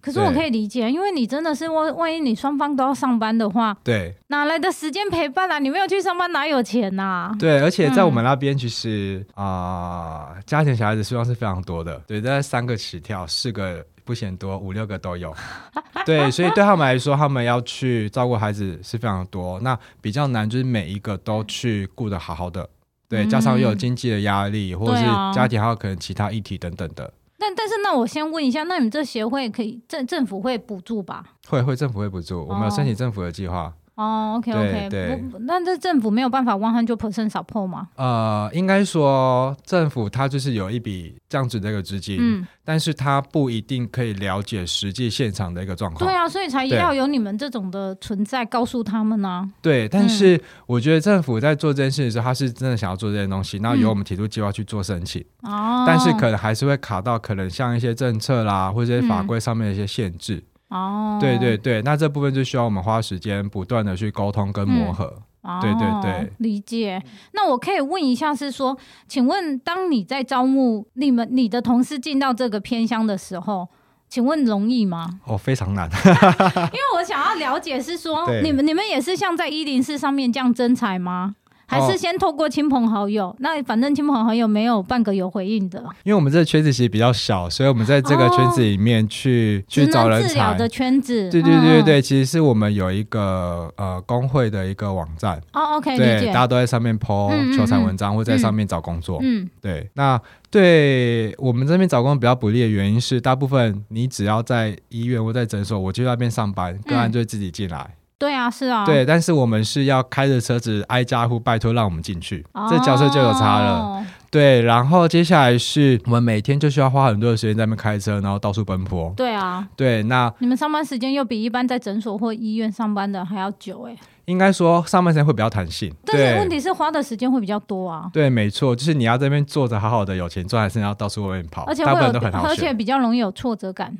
[0.05, 5.57] 可是我可以理解，因为你真的是万万一你双方都要上班的话，对，哪来的时间陪伴啊？
[5.57, 7.35] 你没有去上班，哪有钱呐、啊？
[7.39, 15.35] 对，而且在我们那边，其实啊、嗯呃，家庭小孩子数量是非常多的，对，大概三个起跳，四个不嫌多，五六个都有。
[16.05, 22.69] 对，所以对他们来说，他们要去照顾孩子是非常多，那比较难，就是每一个都去顾得好好的。
[23.09, 27.11] 对，加上又有经济的压力，或者是家庭还有可能其他议题等等的。
[27.45, 31.23] 但但是，那我先问一下，那你们这协会可以政政府会补助吧？
[31.47, 33.71] 会会，政府会补助，哦、我们有申请政府的计划。
[33.95, 37.87] 哦，OK OK，对，那这政府没有办法 one hundred percent support 吗？
[37.95, 46.05] 呃，应该说政府它就是有一笔这样子的一个资金，嗯，但是它不一定可以了解实际现场的一个状况。
[46.05, 49.49] 对啊，所以才要有你们这种的存在，告诉他们呢、啊。
[49.61, 55.21] 对，但是我觉得政府在做这件事的时候，他是真的想要做这件东西，然后由我们提出计划去做申请。
[55.43, 60.35] 哦、嗯，但是可能还是会卡到可能像一些政策啦，或者法规上面的一些限制。
[60.35, 65.21] 嗯哦，对对对，那这部分就需要我们花时间不断的去沟通跟磨合。
[65.47, 66.99] 嗯、对对对、哦，理解。
[67.33, 68.75] 那我可以问一下，是说，
[69.07, 73.67] 请问当你在招募你们你的同事进到这个偏乡的时候，
[74.09, 75.19] 请问容易吗？
[75.25, 75.87] 哦，非常难。
[75.93, 81.35] 因为我想要了解是说，你们你们也是像在一零四上面这样征才吗？
[81.67, 85.79] 还是先透过亲朋好友，哦、那反正亲朋好友没有半个有回应的。
[86.03, 90.55] 因为我们这个圈子其实比较小，所以我们在这个圈子里面去、哦、去找人才。
[90.55, 95.37] 的圈子，对对对对对、嗯，其实是我们有一个呃工会的一个网站。
[95.51, 96.27] 哦，OK，对。
[96.27, 99.19] 大家都在上面 po 求财文章、嗯，或在上面找工作。
[99.21, 99.89] 嗯，对。
[99.95, 100.17] 那
[100.49, 107.79] 对我们这边找工作比较不利的原因是，大部分你只要在医院或在诊所，我就在那边上班，个案就会自己进来。
[107.79, 108.85] 嗯对啊，是啊。
[108.85, 114.05] 对，但是我们是要开着车子挨家户拜托让我们进去，哦，这角色就有差了。
[114.31, 119.13] 对，然后接下来是我们每天就需要花很多的时间在那边开车，然后到处奔波。
[119.15, 119.65] 对啊。
[119.75, 123.95] 对，那你们上班时间又比一般在诊所或医院上班的还要久哎。
[124.25, 128.09] 应该说上班时间会比较弹性，但是问题是花的时间会比较多啊。
[128.11, 133.95] 对，没错，就是你要在那边坐着好好的有钱赚，还是要到处外面跑，而且会有，而且比较容易有挫折感。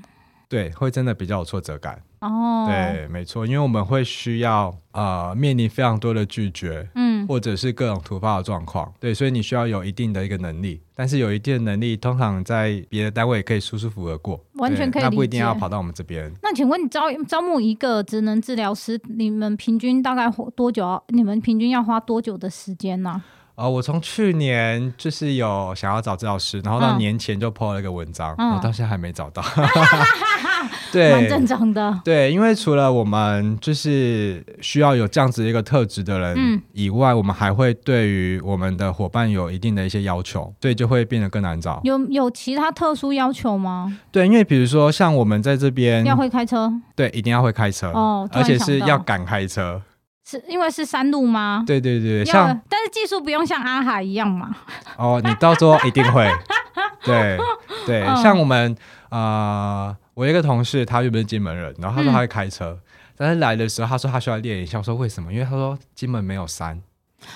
[0.47, 2.01] 对，会真的比较有挫折感。
[2.21, 16.31] 哦，对，没错，因为我们会需要呃面临非常多的拒绝，嗯，或者是各种突发的状况，对，所以你需要有一定的一个能力，但是有一定的能力，通常在别的单位也可以舒舒服服的过，完全可以，那不一定要跑到我们这边。
[16.41, 21.01] 那请问你招招募一个职能治疗师，你们平均大概多久？
[21.09, 23.23] 你们平均要花多久的时间呢？
[23.55, 29.41] 呃，我从去年就是有想要找治疗师，然后到年前就 po 了一个文章，我、嗯、到现在还没找到。
[30.91, 32.01] 对，蛮正常的。
[32.03, 41.79] 对，因为除了我们就是需要有这样子一个特质的人以外，嗯，我们还会对于我们的伙伴有一定的一些要求，所以就会变得更难找。
[41.83, 43.97] 有有其他特殊要求吗？
[44.11, 49.81] 对，因为比如说像我们在这边要会开车，对，一定要会开车哦，而且是要敢开车。
[50.27, 51.63] 是因为是山路吗？
[51.67, 54.49] 对对对，像但是技术不用像阿海一样嘛。
[54.97, 56.27] 哦，你到时候一定会。
[57.05, 57.37] 对
[57.85, 58.75] 对、嗯，像我们
[59.09, 62.81] 呃，我一个同事，他原本是金门人，然后他说他会开车，嗯、
[63.15, 64.79] 但是来的时候他说他需要练一下。
[64.79, 65.31] 我说为什么？
[65.31, 66.81] 因为他说金门没有山。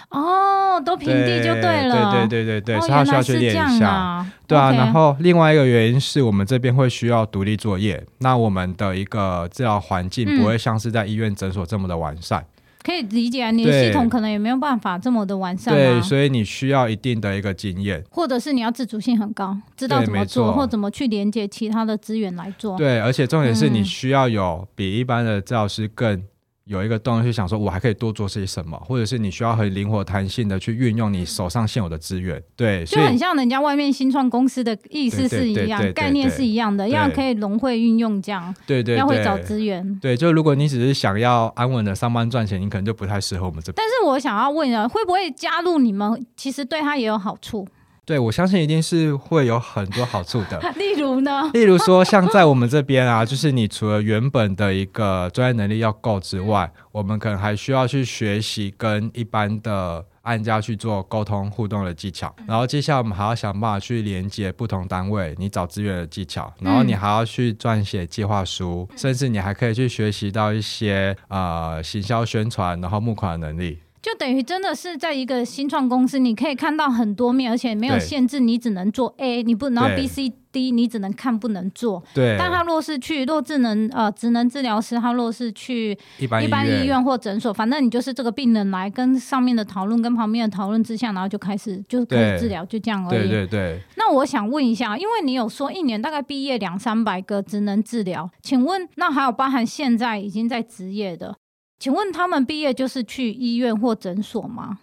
[0.10, 2.12] 哦，都平地就对了。
[2.12, 3.88] 对对对对对，哦、所以他需要去练一下。
[3.88, 4.78] 啊对啊，okay.
[4.78, 12.42] 然后另外一个原因是我们这边会需要独立作业，那我们的一个治疗环境不会像是在医院诊所这么的完善。
[12.42, 15.78] 嗯可以理解啊，你的系统可能也没有办法这么的完善啊。
[15.78, 22.78] 对，所以你需要一定的一个经验，或者是你要自主性很高，知道怎么做，或怎么去连接其他的资源来做。
[22.78, 26.24] 对，而且重点是你需要有比一般的教师更。
[26.70, 43.76] 有一个动力去想说，我还可以多做些什么，或者是你需要很灵活、弹性的去运用你手上现有的资源，对，就很像人家外面新创公司的意思是一样，概念是一样的，要可以融会运用这样，对对，要会找资源，对，就如果你只是想要安稳的上班赚钱，你可能就不太适合我们这边。
[43.76, 47.68] 但是我想要问啊，会不会加入你们，其实对他也有好处？
[48.10, 50.60] 对，我相信一定是会有很多好处的。
[50.74, 51.48] 例如呢？
[51.54, 62.36] 例如说，像在我们这边啊，就是你除了原本的一个专业能力要够之外，我们可能还需要去学习跟一般的案家去做沟通互动的技巧。
[62.48, 66.52] 然后接下来我们还要想办法去连接不同单位，你找资源的技巧。
[66.62, 73.78] 然后你还要去撰写计划书，甚至你还可以去学习到一些呃行销宣传，然后募款的能力。
[74.02, 82.02] 就等于真的是在一个新创公司，你可以看到很多面，而且没有限制，你只能做 A，你不，然后 B、C、D 你只能看不能做。
[82.14, 82.38] 对。
[82.40, 93.28] 但他若是去若智能呃职能治疗师，他若是去一般医院或诊所，反正你就是这个病人来跟上面的讨论，跟旁边的讨论之下，然后就开始就开始治疗，就这样而已。
[93.28, 93.80] 对对对。
[93.98, 101.36] 那我想问一下，因为你有说一年大概毕业两三百个职能治疗，请问那还有包含现在已经在职业的？
[101.80, 104.80] 请问他们毕业就是去医院或诊所吗？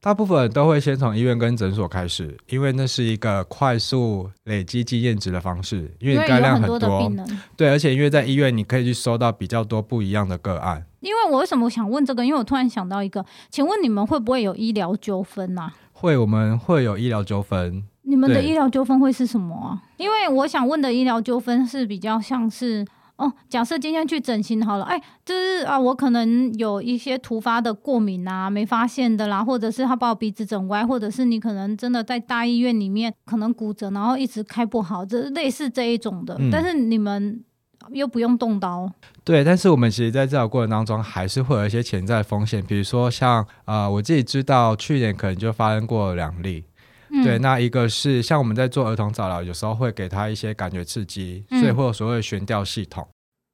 [0.00, 5.94] 大部分人都会先从医院跟诊所开始，因为那是一个快速累积经验值的方式。
[6.00, 7.40] 因为你肝量很多，很多的病人。
[7.56, 10.84] 对，而且因为在医院你可以去收到比较多不一样的个案。
[11.00, 12.24] 因为我为什么想问这个？
[12.24, 15.70] 因为我突然想到一个，请问你们会不会有医疗纠纷呐？
[15.92, 17.84] 会，我们会有医疗纠纷。
[18.02, 19.82] 你们的医疗纠纷会是什么啊？
[19.98, 22.84] 因为我想问的医疗纠纷是比较像是。
[23.16, 36.36] 哦，假设今天去整形好了，哎，就是啊，我可能有一些突发的过敏啊，没发现的啦，或者是他把我鼻子整歪，或者是你可能真的在大医院里面可能骨折，然后一直开不好，这类似这一种的。
[36.40, 37.44] 嗯、但是你们
[37.90, 38.90] 又不用动刀。
[39.22, 46.64] 对，但是我们其实在治疗过程当中，还是会有一些潜在风险，比如说像呃，我自己知道去年可能就发生过两例。
[47.12, 53.06] 嗯、对，那一个是像我们在做儿童早疗，有时候会给他一些感觉刺激，所以会有所谓的悬吊系统。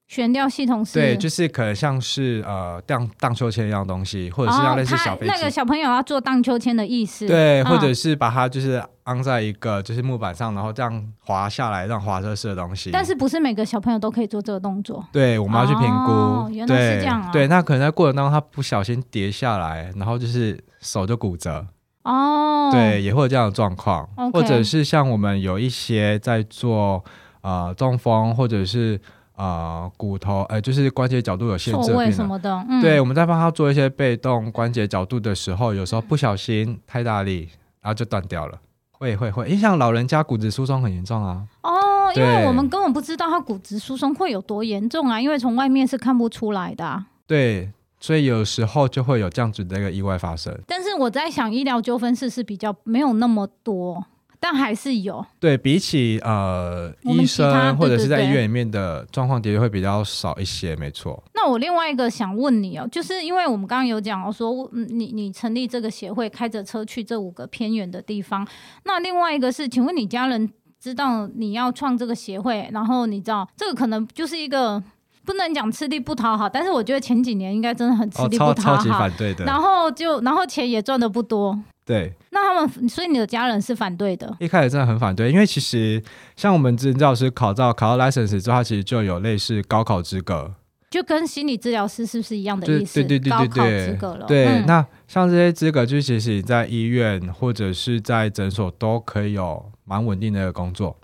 [0.07, 12.91] 悬吊系统是，对，就是可能像是呃荡荡秋千一样东西，或者是像类似小飞机、哦、那个小朋友要做荡秋千的意思，对，或者是把它就是安在一个就是木板上，然后这样滑下来，让滑车式的东西。
[12.91, 15.07] 但是不是每个小朋友都可以做这个动作？
[15.13, 16.11] 对，我们要去评估。
[16.11, 17.31] 哦、原来是这样啊。
[17.31, 21.67] 对，那可能在过程当中他不小心跌下来，然后就是手就骨折。
[22.13, 22.71] 哦。
[22.73, 27.05] 对，也会有这样的状况或者是像我们有一些在做
[27.43, 29.01] 呃中风，或者是。
[29.39, 37.49] 啊、呃，骨头哎、呃，就是关节角度有限制的什么的，嗯、对，我们在帮他做一些被动关节角度的时候，有时候不小心太大力，
[37.81, 38.59] 然后就断掉了。
[38.91, 41.45] 会会会，因为像老人家骨质疏松很严重啊。
[41.63, 47.07] 哦，因为我们根本不知道他骨质疏松会有多严重啊，因为从外面是看不出来的、啊。
[47.25, 50.57] 对，所以有时候就会有这样子的一个意外发生。
[50.67, 54.05] 但是我在想，医疗纠纷是是比较没有那么多。
[54.41, 61.21] 但还是有，对，比起呃医生或者是在医院里面的状况，的确会比较少一些，没错。
[61.35, 68.47] 那我另外一个想问你哦，就是因为我们刚刚有讲哦说，你你成立这个协会，开着车去这五个偏远的地方。
[68.85, 74.81] 那另外一个是，请问你家人知道你要创这个协会，然后你知道这个可能就是一个
[75.29, 79.45] 不能讲吃力不讨好，但是我觉得前几年应该真的很吃力不讨好，哦、超，超级反对的。
[79.45, 81.59] 然后就然后钱也赚的不多。
[81.85, 84.35] 对，那他们，所以你的家人是反对的。
[84.41, 86.03] 一开始真的很反对，因为其实
[86.35, 90.51] 像我们职能治疗师考照考到 license 之后，其实就有类似高考资格，
[90.91, 92.95] 就跟心理治疗师是不是一样的意思？
[92.95, 94.25] 对对对对对，高考资格了。
[94.27, 100.97] 对，嗯、那像这些资格，就其实你在医院或者是在诊所都可以有蛮稳定的工作，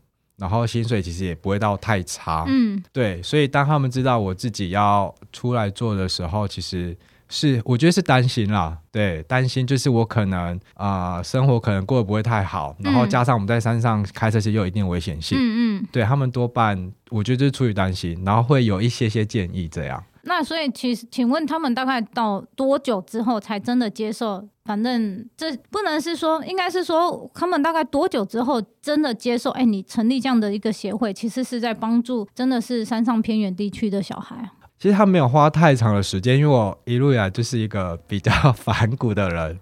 [0.44, 2.44] 然后薪水其实也不会到太差。
[2.46, 6.94] 嗯，对，所以当他们知道我自己要出来做的时候，其实。
[7.30, 20.04] 是，我觉得是担心啦，对，担心就是我可能啊、呃，生活可能过得不会太好，然后加上我们在山上开车其实又有一定危险性，嗯嗯，对他们多半，我觉得就是出于担心，然后会有一些些建议这样。
[20.24, 24.46] 那所以其实，请问他们大概到多久之后才真的接受？
[24.64, 29.50] 反正这不能是说，应该是说他们大概多久之后真的接受？
[29.50, 34.48] 哎，你成立这样的一个协会，其实是在帮助真的是山上偏远地区的小孩。
[34.78, 39.58] 其实他没有花太长的时间，因为我一路以来就是一个比较 反骨的人，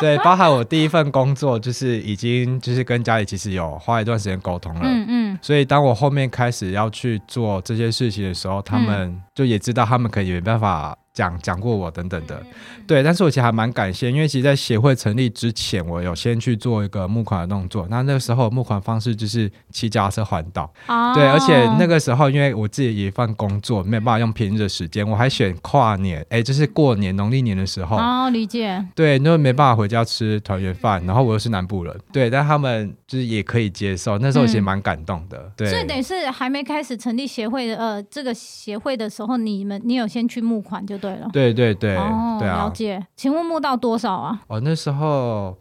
[0.00, 10.96] 对，包含我第一份工作就是已经就是跟家里其实有花一段时间沟通了，嗯嗯，所以当我后面开始要去做这些事情的时候，他们就也知道他们可以没办法。
[11.16, 12.44] 讲讲过我等等的，
[12.86, 17.86] 对，但是我其实还蛮感谢，因为其实，在协会成立之前，我有先去做一个募款的动作。
[17.88, 27.96] 那那个时候募款方式就是骑脚踏车环岛，哦、对，而且那个时候因为我自己也一份工作，没有办法用平日的时间，我还选跨年，哎，就是过年农历年的时候。
[27.96, 28.84] 哦，理解。
[28.94, 34.18] 对，那没办法回家吃团圆饭，然后我又是南部人，对，但他们就是也可以接受。
[34.18, 35.70] 那时候其实蛮感动的，嗯、对。
[35.70, 41.52] 所以等于是还没开始成立协会的，呃，这个协会的时候，你们你有先去募款就对。
[41.52, 43.06] 对对对，哦、对啊，了解。
[43.14, 44.40] 请问募到多少啊？
[44.48, 45.56] 哦，那时候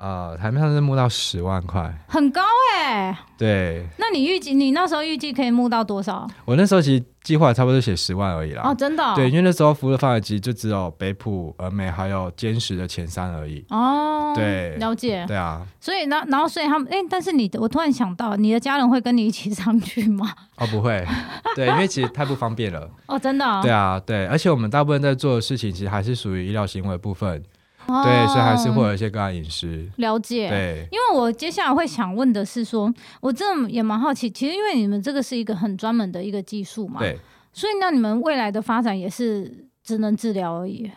[0.00, 2.40] 呃，台面上是募到十万块，很高
[2.74, 3.18] 哎、欸。
[3.36, 6.26] 对，那你预计你那时候预计可以募到多少？
[6.46, 8.62] 我那时候其实计划差不多写十万而已啦。
[8.64, 9.12] 哦，真的、哦？
[9.14, 13.62] 对，因为那时候服务的范围其实就只有北普、峨眉还有坚石的前三而已。
[13.68, 15.22] 哦，对，了解。
[15.28, 15.60] 对啊。
[15.78, 20.32] 所以，然然后，所以他们，哎、欸，但是你，我突然想到，你的家人会跟你一起上去吗？
[20.56, 21.06] 哦，不会。
[21.54, 22.88] 对，因为其实太不方便了。
[23.06, 23.60] 哦，真的、哦？
[23.62, 27.42] 对啊，对，而且我们大部分在做的事情，其实还是属于医疗行为部分。
[28.04, 29.88] 对，所以还是会有一些个案隐私。
[29.96, 30.48] 了解。
[30.48, 37.18] 对，因为我接下来会想问的是说，我真的也蛮好奇，其实因为你们这个是一个很专门的一个技术嘛，对，
[37.52, 40.90] 所以那你们未来的发展也是只能治疗而已，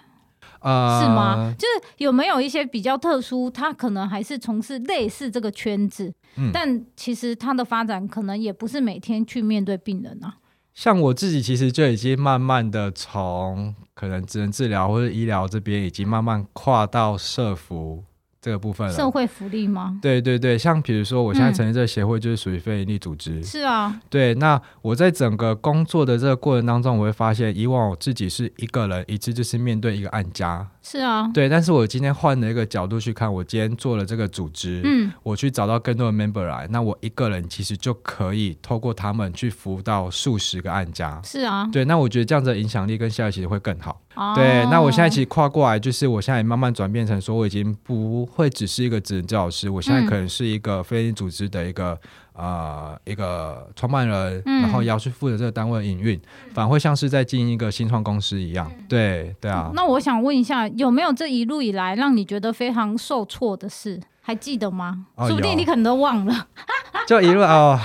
[0.59, 1.53] 呃，是吗？
[1.57, 10.35] 就是有没有一些比较特殊，他可能还是从事类似这个圈子，嗯，但其实他的发展可能也不是每天去面对病人啊。
[10.73, 18.03] 像我自己其实就已经慢慢的从可能只能治疗或者医疗这边，已经慢慢跨到社服。
[18.43, 19.97] 这个部分了，社会福利吗？
[20.01, 23.39] 对对对，像比如说我现在成立这个协会，就是属于非营利组织。
[23.39, 24.35] 嗯、是啊，对。
[24.35, 30.67] 那我在整个工作的这个过程当中，我会发现，以往我自己是一个人，一直就是面对一个案家。
[30.81, 31.47] 是啊，对。
[31.47, 41.21] 但是我今天换了一个角度去看，我今天做了这个组织，嗯，我去找到更多的 member 来，那我一个人其实就可以透过他们去服务到数十个案家。
[41.23, 41.85] 是啊，对。
[41.85, 44.01] 那我觉得这样子的影响力跟效益其实会更好。
[44.15, 44.65] 哦、对。
[44.69, 51.91] 那我现在其实跨过来，就是我现在慢慢转变成说，我已经不会只是一个职能教师，我现在可能是一个非营利组织的一个
[52.33, 52.45] 啊、嗯
[52.93, 56.19] 呃、一个创办人，嗯、然后也要去负责这个单位的营运，
[56.53, 58.71] 反而会像是在经营一个新创公司一样。
[58.89, 59.71] 对对啊。
[59.75, 64.01] 那我想问一下，有没有这一路以来让你觉得非常受挫的事？
[64.25, 65.05] 还记得吗？
[65.15, 66.47] 哦、说不定你可能都忘了。
[67.05, 67.77] 就一路哦，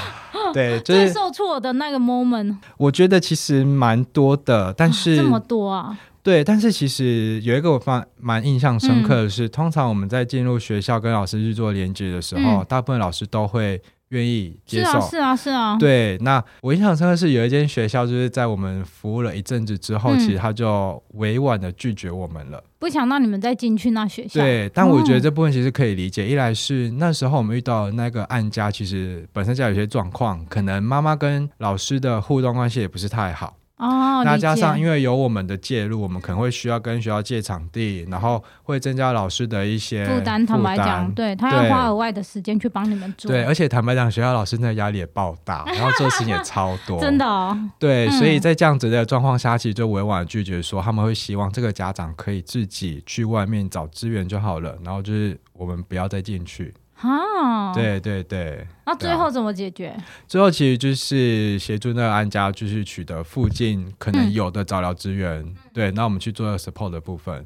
[0.55, 2.57] 对， 就是、最受挫的那个 moment。
[2.77, 5.99] 我觉得其实蛮多的，但是、啊、这么多啊。
[6.29, 14.91] 对，但是其实有一个我蛮蛮印象深刻的是，嗯、通常我们在进入学校跟老师去做连接的时候，嗯、大部分老师都会愿意接受。
[14.91, 15.77] 是啊，是啊，是啊。
[15.79, 24.39] 对，那我印象深刻是有一间学校，就是在我们服务了一阵子之后，嗯、其实他就委婉的拒绝我们了，不想让你们再进去那学校。
[24.39, 26.25] 对，但我觉得这部分其实可以理解。
[26.25, 33.55] 嗯、一来是那时候我们遇到那个案家，其实本身就有些状况，可能妈妈跟老师的互动关系也不是太好。
[33.79, 40.45] 哦，那加上因为有我们的介入，我们可能会需要跟学校借场地，然后会增加老师的一些负担。
[40.45, 43.31] 坦白讲，对，他要花额外的时间去帮你们做。
[43.31, 46.99] 对，而且坦白讲，学校老师那压力也爆大，然后做事情也超多。
[47.01, 47.57] 真的哦。
[47.79, 56.75] 对，所以在这样子的状况下，其实就委婉拒绝说，他们会希望这个家长可以自己去外面找资源就好了，然后就是我们不要再进去。
[57.01, 59.97] 啊，对对对，那最后怎么解决？
[60.27, 67.45] 最后其实就是协助那个安家，就是取得附近可能有的早疗资源，嗯、对，那我们去做 support 的部分。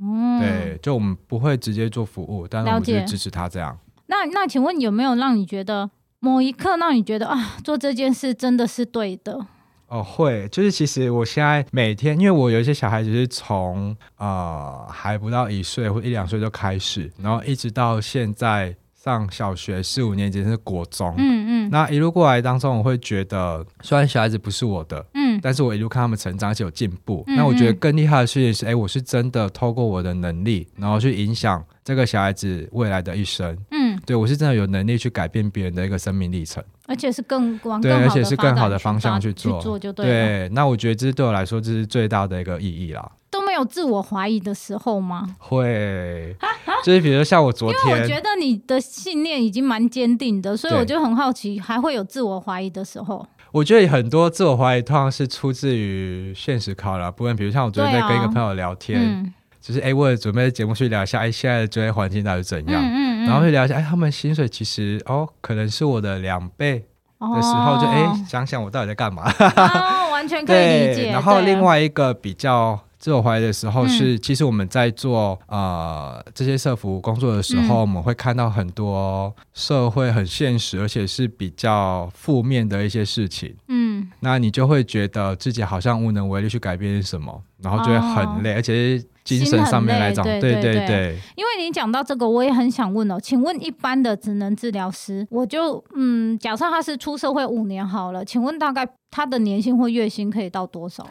[0.00, 3.76] 嗯，对，就我们不会直接做服务，但是我们就支持他这样。
[4.06, 5.90] 那那请问有没有让你觉得
[6.20, 9.46] 某一刻让你觉得啊，做这件事真的是对的？
[9.88, 18.76] 哦，会，就是其实我现在每天，因为我有一些小孩子是从呃还不到一岁或一两岁就开始，然后一直到现在。
[19.02, 27.24] 上小学四五年级是国中，嗯嗯，那一路过来当中，我会觉得虽然小孩子不是我的，嗯，但是我一路看他们成长，而且有进步。
[27.26, 40.06] 嗯嗯，那我觉得更厉害的事情是，哎、欸，我是真的透过我的能力，然后去影响这个小孩子未来的一生，嗯，对，我是真的有能力去改变别人的一个生命历程，而且是更往对，而且是更好的方向去做，去做就对。
[40.06, 43.10] 对，那我觉得这是对我来说，这是最大的一个意义啦。
[43.52, 45.36] 有自我怀疑的时候吗？
[45.38, 46.36] 会，
[46.82, 53.26] 就是比如像我昨天，因为我觉得你的信念已经蛮坚定的，所以我就很好奇，还会有自我怀疑的时候。
[53.52, 59.30] 我觉得很多自我怀疑通常是出自于现实考量，不然比如像我昨天在跟一个朋友聊天，
[59.60, 62.82] 就是哎，为了准备节目去聊一下，哎，现在的就业环境到底怎样？
[62.82, 66.84] 嗯嗯嗯、然后去聊一下，哎，他们薪水其实哦，可能是我的两倍
[67.20, 69.30] 的时候，就哎，想想我到底在干嘛？
[69.30, 71.10] 哦、完全可以理解。
[71.12, 72.80] 然后另外一个比较。
[73.02, 83.56] 自我怀疑的时候是，其实我们在做呃这些社服工作的时候，我们会看到很多社会很现实，而且是比较负面的一些事情。
[83.66, 91.18] 嗯，那你就会觉得自己好像无能为力去改变什么，然后就会很累，而且是精神上面来讲，对对对。
[91.34, 101.04] 因为你讲到这个，我也很想问哦，请问一般的职能治疗师，我就嗯，假设他是出社会五年好了，请问大概他的年薪或月薪可以到多少？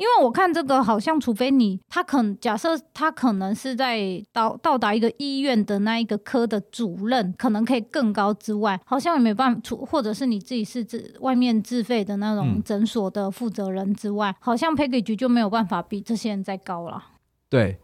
[0.00, 4.00] 因为我看这个好像，除非你他可假设他可能是在
[4.32, 17.04] 到到达一个医院的那一个科的主任，可能可以更高之外，好像也没办法除，或者是你自己是自外面自费的那种诊所的负责人之外，嗯、好像 package 就没有办法比这些人再高了。
[17.50, 17.78] 对，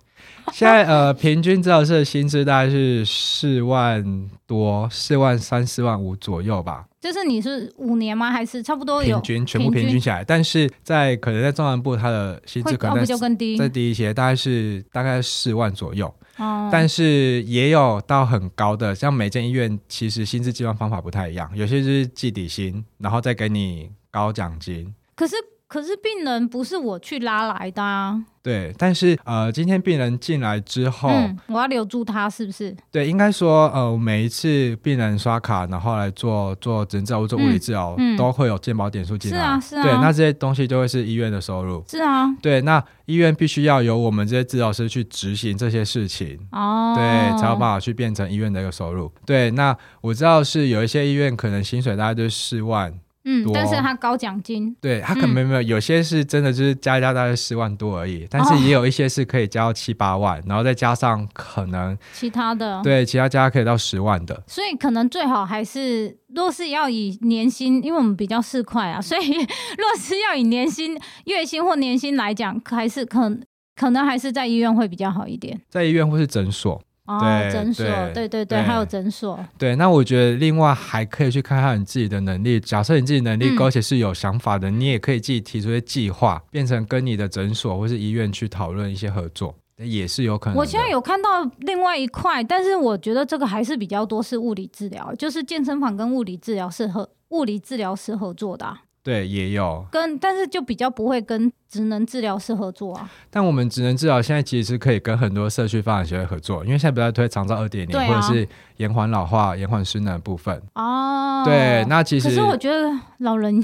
[0.53, 6.87] 现在呃，平均治疗师的薪资大概是四万多，四万三、四万五左右吧。
[7.01, 8.31] 就是你是五年吗？
[8.31, 10.25] 还是差不多有平均全部平均下来？
[10.25, 16.13] 但是在可能在中南部，它的薪资可能就更低，再低一些，大概是大概四万左右。
[16.39, 24.95] 哦，但是也有到很高的，像每间医院其实薪资计算方法不太一样，有些是计底薪，然后再给你高奖金。
[25.17, 25.35] 可是。
[25.69, 28.23] 可是病人不是我去拉来的啊。
[28.41, 32.77] 对，但是呃，今天病人进来之后，嗯，我要留住他，是不是？
[32.93, 39.37] 对，应该说呃，每一次病人刷卡，然后来做做诊治或做物理治疗，嗯嗯，都会有健保点数进来。
[39.37, 39.83] 是啊，是啊。
[39.83, 41.85] 对，那这些东西就会是医院的收入。
[41.89, 42.33] 是啊。
[42.41, 46.39] 对，那医院必须要由我们这些治疗师去执行这些事情。
[46.53, 46.95] 哦。
[46.95, 47.03] 对，
[47.41, 49.11] 才有办法去变成医院的一个收入。
[49.27, 52.95] 对，那我知道是有一些医院可能薪水大概就是四万。
[53.29, 64.41] 嗯，但是他高奖金，对他可能没有没有，有些是真的就是加一加大概四万多而已，但是也有一些是可以加到七八万，然后再加上可能其他的，对，其他加可以到十万的。
[64.47, 73.37] 所以可能最好还是，若是要以年薪，因为我们比较市侩啊， 所以若是要以年薪、月薪或年薪来讲，还是可
[73.75, 76.81] 可能还是在医院会比较好一点，在医院或是诊所。
[77.07, 77.21] 哦，
[77.53, 79.39] 诊所，对对对，对，还有诊所。
[79.57, 82.59] 对，那我觉得另外还可以去看看你自己的能力。
[82.59, 90.59] 假设你自己能力够，而且是有想法的，嗯，你也可以自己提出一些计划，变成跟你的诊所或是医院去讨论一些合作，也是有可能。
[90.59, 98.83] 我现在有看到另外一块，但是我觉得这个还是比较多是物理治疗，就是健身房跟物理治疗是合物理治疗师合作的啊。
[99.03, 103.09] 对，也有跟，但是就比较不会跟职能治疗师合作啊。
[103.31, 110.61] 但我们职能治疗现在其实可以跟很多社区发展协会合作，因为现在比较推长照二点零，或者是延缓老化、延缓失能的部分。
[110.75, 113.63] 哦，对，那其实可是我觉得老人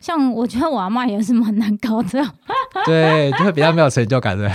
[0.00, 2.24] 像我觉得我阿妈也是蛮难搞的。
[2.84, 4.50] 对，就会比较没有成就感的。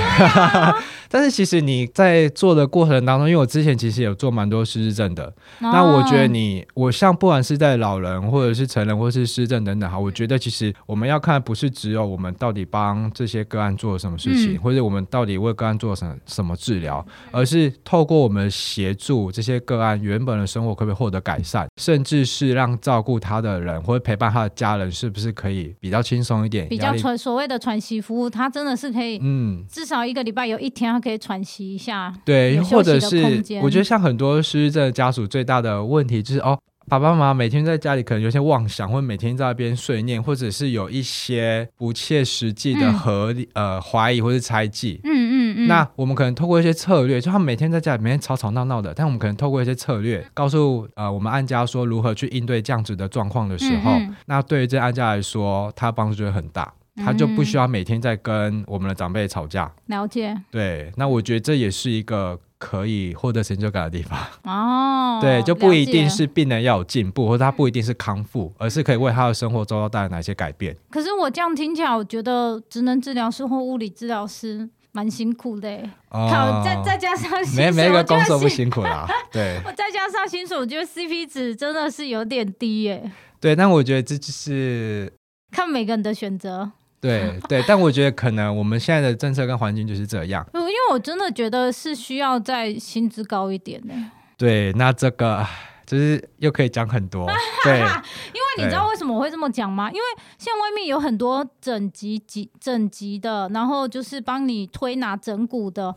[1.11, 30.99] 但是其实你在做的过程当中，因为我之前其实有做蛮多失智症的，哦，那我觉得你，我像不管是在老人或者是成人或者是失智等等哈，我觉得其实我们要看的不是只有我们到底帮这些个案做了什么事情，嗯，或者我们到底为个案做了什么什么治疗，而是透过我们协助这些个案原本的生活可不可以获得改善，甚至是让照顾他的人或者陪伴他的家人是不是可以比较轻松一点，比较传所谓的喘息服务，他真的是可以，嗯，至少一个礼拜有一天他。
[30.99, 36.59] 可以喘息一下，对，或者是我觉得像很多失智症的家属最大的问题就是哦，
[36.89, 44.99] 爸爸妈妈每天在家里可能有些妄想，或者每天在那边碎念，或者是有一些不切实际的合理、嗯、呃怀疑或是猜忌。
[45.03, 45.67] 嗯嗯嗯。
[45.67, 56.73] 那我们可能透过一些策略，就他们每天在家里每天吵吵闹闹的，但我们可能透过一些策略，告诉呃我们案家说如何去应对这样子的状况的时候，嗯嗯，那对于这案家来说，他帮助就会很大。
[57.01, 59.71] 他就不需要每天在跟我们的长辈吵架。
[59.85, 60.35] 了解。
[60.51, 64.19] 对，那我觉得这也是一个可以获得成就感的地方。
[64.43, 65.19] 哦。
[65.23, 70.75] 对，就不一定是病人要有进步，或者他不一定是康复，而是可以为他的生活周遭带来哪些改变。
[70.91, 75.69] 可是我这样听起来，我觉得职能治疗师或物理治疗师蛮辛苦的。
[76.09, 76.61] 哦。
[76.63, 79.07] 再再加上没没一个工作不辛苦啦。
[79.31, 79.59] 对。
[79.65, 83.11] 我再加上薪水，我觉得 CP 值真的是有点低耶。
[83.41, 85.11] 对，但我觉得这就是
[85.51, 86.71] 看每个人的选择。
[87.01, 90.45] 对 对，但我觉得可能我们现在的政策跟环境就是这样。
[90.53, 93.93] 因为我真的觉得是需要再薪资高一点的。
[94.37, 95.45] 对，那这个
[95.85, 97.25] 就是又可以讲很多。
[97.63, 99.89] 对，因为你知道为什么我会这么讲吗？
[99.89, 100.03] 因为
[100.37, 105.95] 现在外面有很多整级级整级的，然后就是帮你推拿整骨的。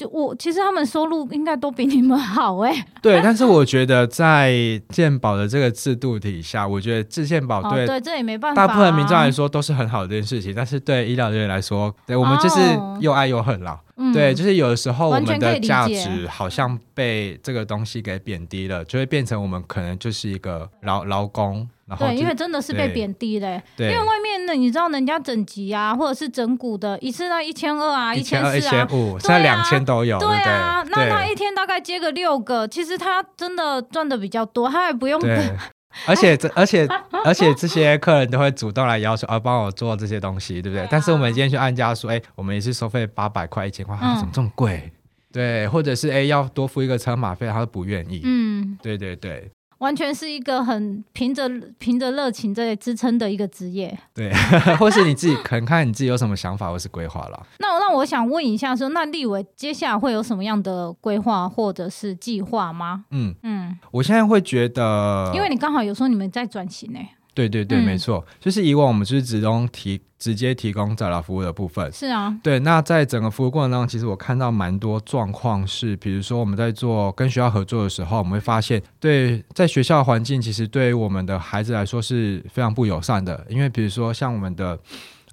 [0.00, 4.50] 就我其实他们收入应该都比你们好哎、欸，对，但是我觉得在
[4.88, 12.60] 健保的这个制度底下，我觉得自健保对、哦、对这也没办法、啊，大部分民众来说都是很好的一件事情，但是对医疗人员来说，对我们就是
[13.00, 21.68] 又爱又恨了、哦，对，就是有的时候我们的价值好像被这个东西给贬低了，就会变成我们可能就是一个劳劳工。
[21.98, 23.62] 对，因为真的是被贬低嘞。
[23.76, 30.18] 对，因为外面的你知道，人家整级啊，或者是整股的，一次到一千二啊，一千四啊，一千五，现在两千都有。
[30.18, 35.20] 对啊，那他一天大概接个六个，其实他真的赚的比较多，他也不用。
[35.20, 35.50] 对，
[36.06, 36.86] 而且这，而且，
[37.24, 40.82] 而且这些客人都会主动来要求，啊，帮我做这些东西，对不对？
[40.82, 44.92] 对啊、但是我们今天去按价说，哎，我们也是收费八百块、一千块，怎么这么贵？
[45.32, 48.20] 对，或者是哎，要多付一个车马费，他都不愿意。
[48.24, 49.50] 嗯，对对对。
[49.80, 54.32] 完全是一个很凭着凭着热情在支撑的一个职业，对，
[54.78, 57.46] 或是你自己可能看你自己有什么想法或是规划了。
[57.58, 63.04] 那那我想问一下说，说那立伟接下来会有什么样的规划或者是计划吗？
[63.10, 66.98] 嗯嗯，我现在会觉得，因为你刚好有说你们在转型呢。
[67.34, 71.90] 对对对，嗯、没错，就是以往我们就是只用提直接提供早疗服务的部分。
[71.92, 72.58] 是啊，对。
[72.60, 84.78] 那在整个服务过程当中，其实我看到蛮多状况是，比如说我们在做跟学校合作的时候，我们会发现，对，在学校环境其实对于我们的孩子来说是非常不友善的，因为比如说像我们的。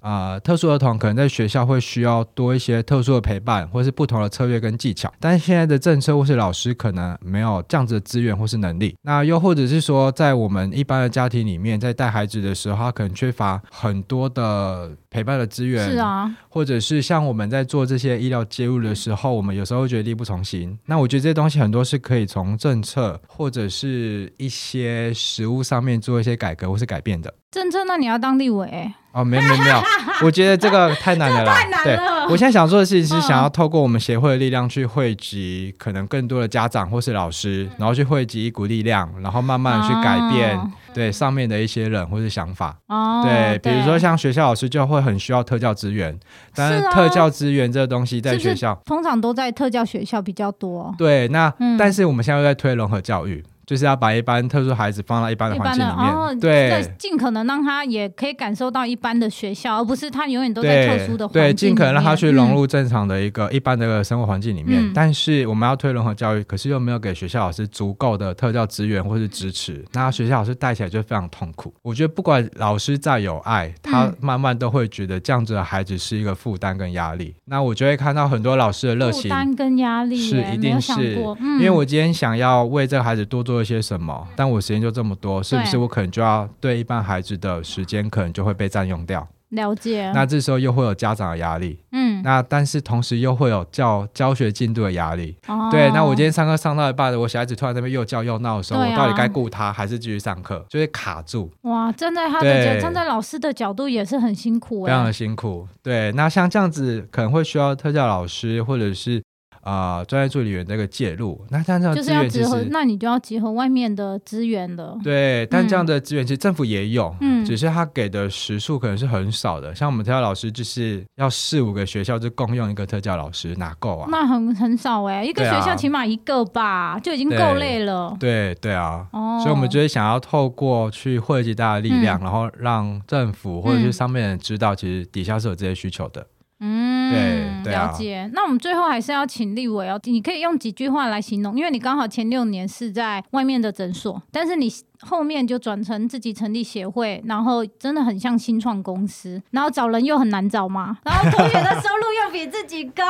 [0.00, 8.96] 啊、呃，特殊儿童可能在学校会需要多一些特殊的陪伴，或是不同的策略跟技巧，但是现在的政策或是老师可能没有这样子的资源或是能力。
[9.02, 20.78] 那又或者是说，在我们一般的家庭里面，在带孩子的时候，他可能缺乏很多的陪伴的资源，是啊，或者是像我们在做这些医疗介入的时候，我们有时候会觉得力不从心。
[20.86, 27.34] 那我觉得这些东西很多是可以从政策或者是一些实物上面做一些改革或是改变的。
[27.50, 28.94] 政策，那你要当立委、欸？
[29.18, 29.82] 哦，没没没有，
[30.22, 31.52] 我觉得这个太难了啦。
[31.52, 31.96] 太难了。
[31.96, 31.96] 对，
[32.30, 42.76] 我现在想做的事情是想要透过我们协会的力量去汇集可能更多的家长或是老师，然后去汇集一股力量，然后慢慢的去改变、哦、对上面的一些人或是想法。
[42.86, 46.16] 哦，对，比如说像学校老师就会很需要特教资源，
[46.54, 50.94] 但是特教资源这个东西在学校通常都在特教学校比较多。
[50.96, 53.44] 对，那、嗯、但是我们现在又在推融合教育。
[53.68, 61.42] 就是要把一般特殊孩子放到一般的环境里面，哦、对，尽可能让他也可以感受到一般的学校，而不是他永远都在特殊的环境。
[61.42, 64.80] 对，尽可能让他去融入正常的一个一般的生活环境里面。
[64.82, 71.74] 嗯、但是我们要推融合教育，可是又没有给学校老师足够的特教资源或是支持，那学校老师带起来就非常痛苦。
[71.82, 77.34] 我觉得不管老师再有爱，他慢慢都会觉得这样子的孩子是一个负担跟压力。
[77.44, 84.26] 那我就会看到很多老师的热情，负担跟压力是一定是，嗯、因为我今天想要为这个孩子多做一些什么。
[84.36, 89.26] 但我时间就这么多，是不是我可能就要对一般孩子的时间可能就会被占用掉？
[89.50, 90.12] 了解。
[90.14, 95.34] 那这时候又会有家长的压力，嗯，那但是同时又会有教教学进度的压力。
[95.46, 95.90] 哦，对。
[95.92, 100.62] 那我今天上课上到一半，我小孩子突然在那边又叫又闹的时候，啊、我到底该顾他还是继续上课？
[100.68, 101.50] 就会卡住。
[101.62, 105.66] 哇，站在他的角，站在老师的角度也是很辛苦，非常的辛苦。
[105.82, 109.22] 对，那像这样子可能会需要特教老师或者是。
[109.68, 114.96] 啊，专业助理员这个介入，那像这样就是要结合，那你就要结合外面的资源了。
[115.04, 119.74] 对，但这样的资源其实政府也有，嗯，只是他给的时数可能是很少的。
[119.74, 124.08] 像我们特教老师就是要四五个学校就共用一个特教老师，哪够啊？
[124.10, 128.16] 那很很少哎、欸，一个学校起码一个吧，啊、就已经够累了。
[128.18, 136.26] 对对啊，哦，所以我们就是想要透过去汇集大家的力量，嗯、然后让政府或者是上面的人知道，其实底下是有这些需求的。
[136.60, 138.30] 嗯，对，对啊、了解。
[138.34, 144.68] 那我们最后还是要请立委哦，你可以用几句话来形容，因为你刚好前六年是在外面的诊所，但是你
[145.02, 153.04] 后面就转成自己成立协会，然后真的很像新创公司，然后找人又很难找嘛， 然后同学的收入又比自己高，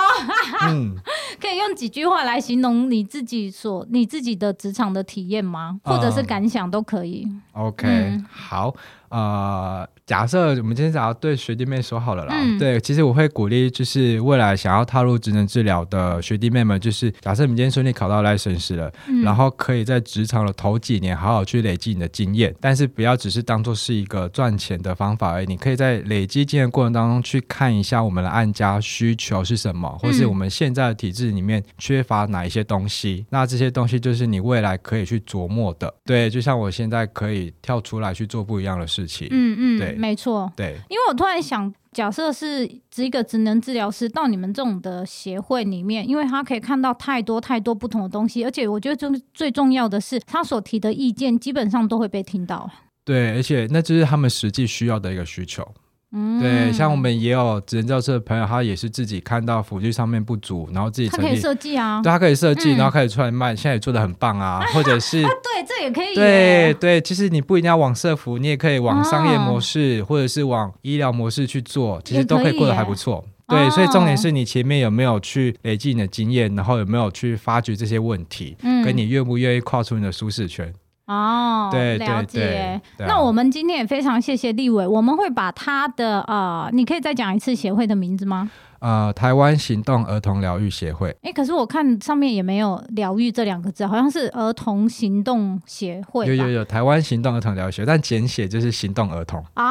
[0.71, 0.95] 嗯、
[1.41, 5.81] 可以用几句话来形容你自己所你自己的职场的体验吗？
[5.83, 7.25] 或者是感想都可以。
[7.27, 8.75] 嗯、OK，、嗯、好，
[9.11, 9.89] 呃。
[10.09, 35.93] 假设我们今天想要对学弟妹说好了啦，嗯、对，其实我会鼓励，就是未来想要踏入职能治疗的学弟妹们，就是假设你今天顺利考到 license 了，嗯、然后可以在职场的头几年好好去累积你的经验，但是不要只是当做是一个赚钱的方法而已，你可以在累积经验过程当中去看一下我们的案家需求是什么，或是我们现在的体制里面缺乏哪一些东西，嗯、那这些东西就是你未来可以去琢磨的。
[36.07, 39.93] 对，就像我现在可以跳出来去做不一样的事情，嗯嗯，对。
[39.93, 52.71] 没错，对，因为我突然想，假设是一个职能治疗师到你们这种的协会里面，因为他可以看到太多太多不同的东西，而且我觉得最最重要的是，他所提的意见基本上都会被听到。
[53.05, 55.67] 对，而且那就是他们实际需要的一个需求。
[56.11, 73.23] 嗯，对，像我们也有职能教师的朋友，他也是自己看到辅具上面不足，然后自己成立，他可以设计啊，对，他可以设计，嗯、然后开始出来卖，现在也做的很棒啊， 或者是，啊、对，这也可以，对对，其实你不一定要往社服，你也可以往商业模式，哦、或者是往医疗模式去做，其实都可以过得还不错。
[73.47, 80.71] 对，所以重点是你前面有没有去累积你的经验，然后有没有去发掘这些问题，嗯、跟你愿不愿意跨出你的舒适圈。
[81.09, 82.81] 哦，对，了解。
[82.99, 88.51] 那我们今天也非常谢谢立伟，我们会把他的呃，你可以再讲一次协会的名字吗？
[88.81, 91.15] 呃，台湾行动儿童疗愈协会。
[91.23, 96.27] 哎，可是我看上面也没有“疗愈”这两个字，好像是儿童行动协会。
[96.27, 99.45] 有有有，台湾行动儿童疗愈协会，但简写就是行动儿童。
[99.57, 99.65] 哦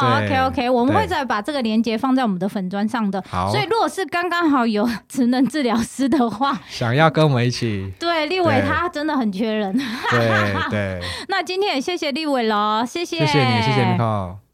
[0.00, 3.22] ，OK OK，我们会再把这个连接放在我们的粉砖上的。
[3.28, 9.72] 好，所以如果是刚刚好有职能治疗师的话，想要跟我们一起，对，立伟他真的很缺人。
[10.10, 10.28] 对
[10.70, 10.70] 对。
[10.70, 14.49] 对 那今天也谢谢立伟了，谢谢，谢谢你，谢谢你好。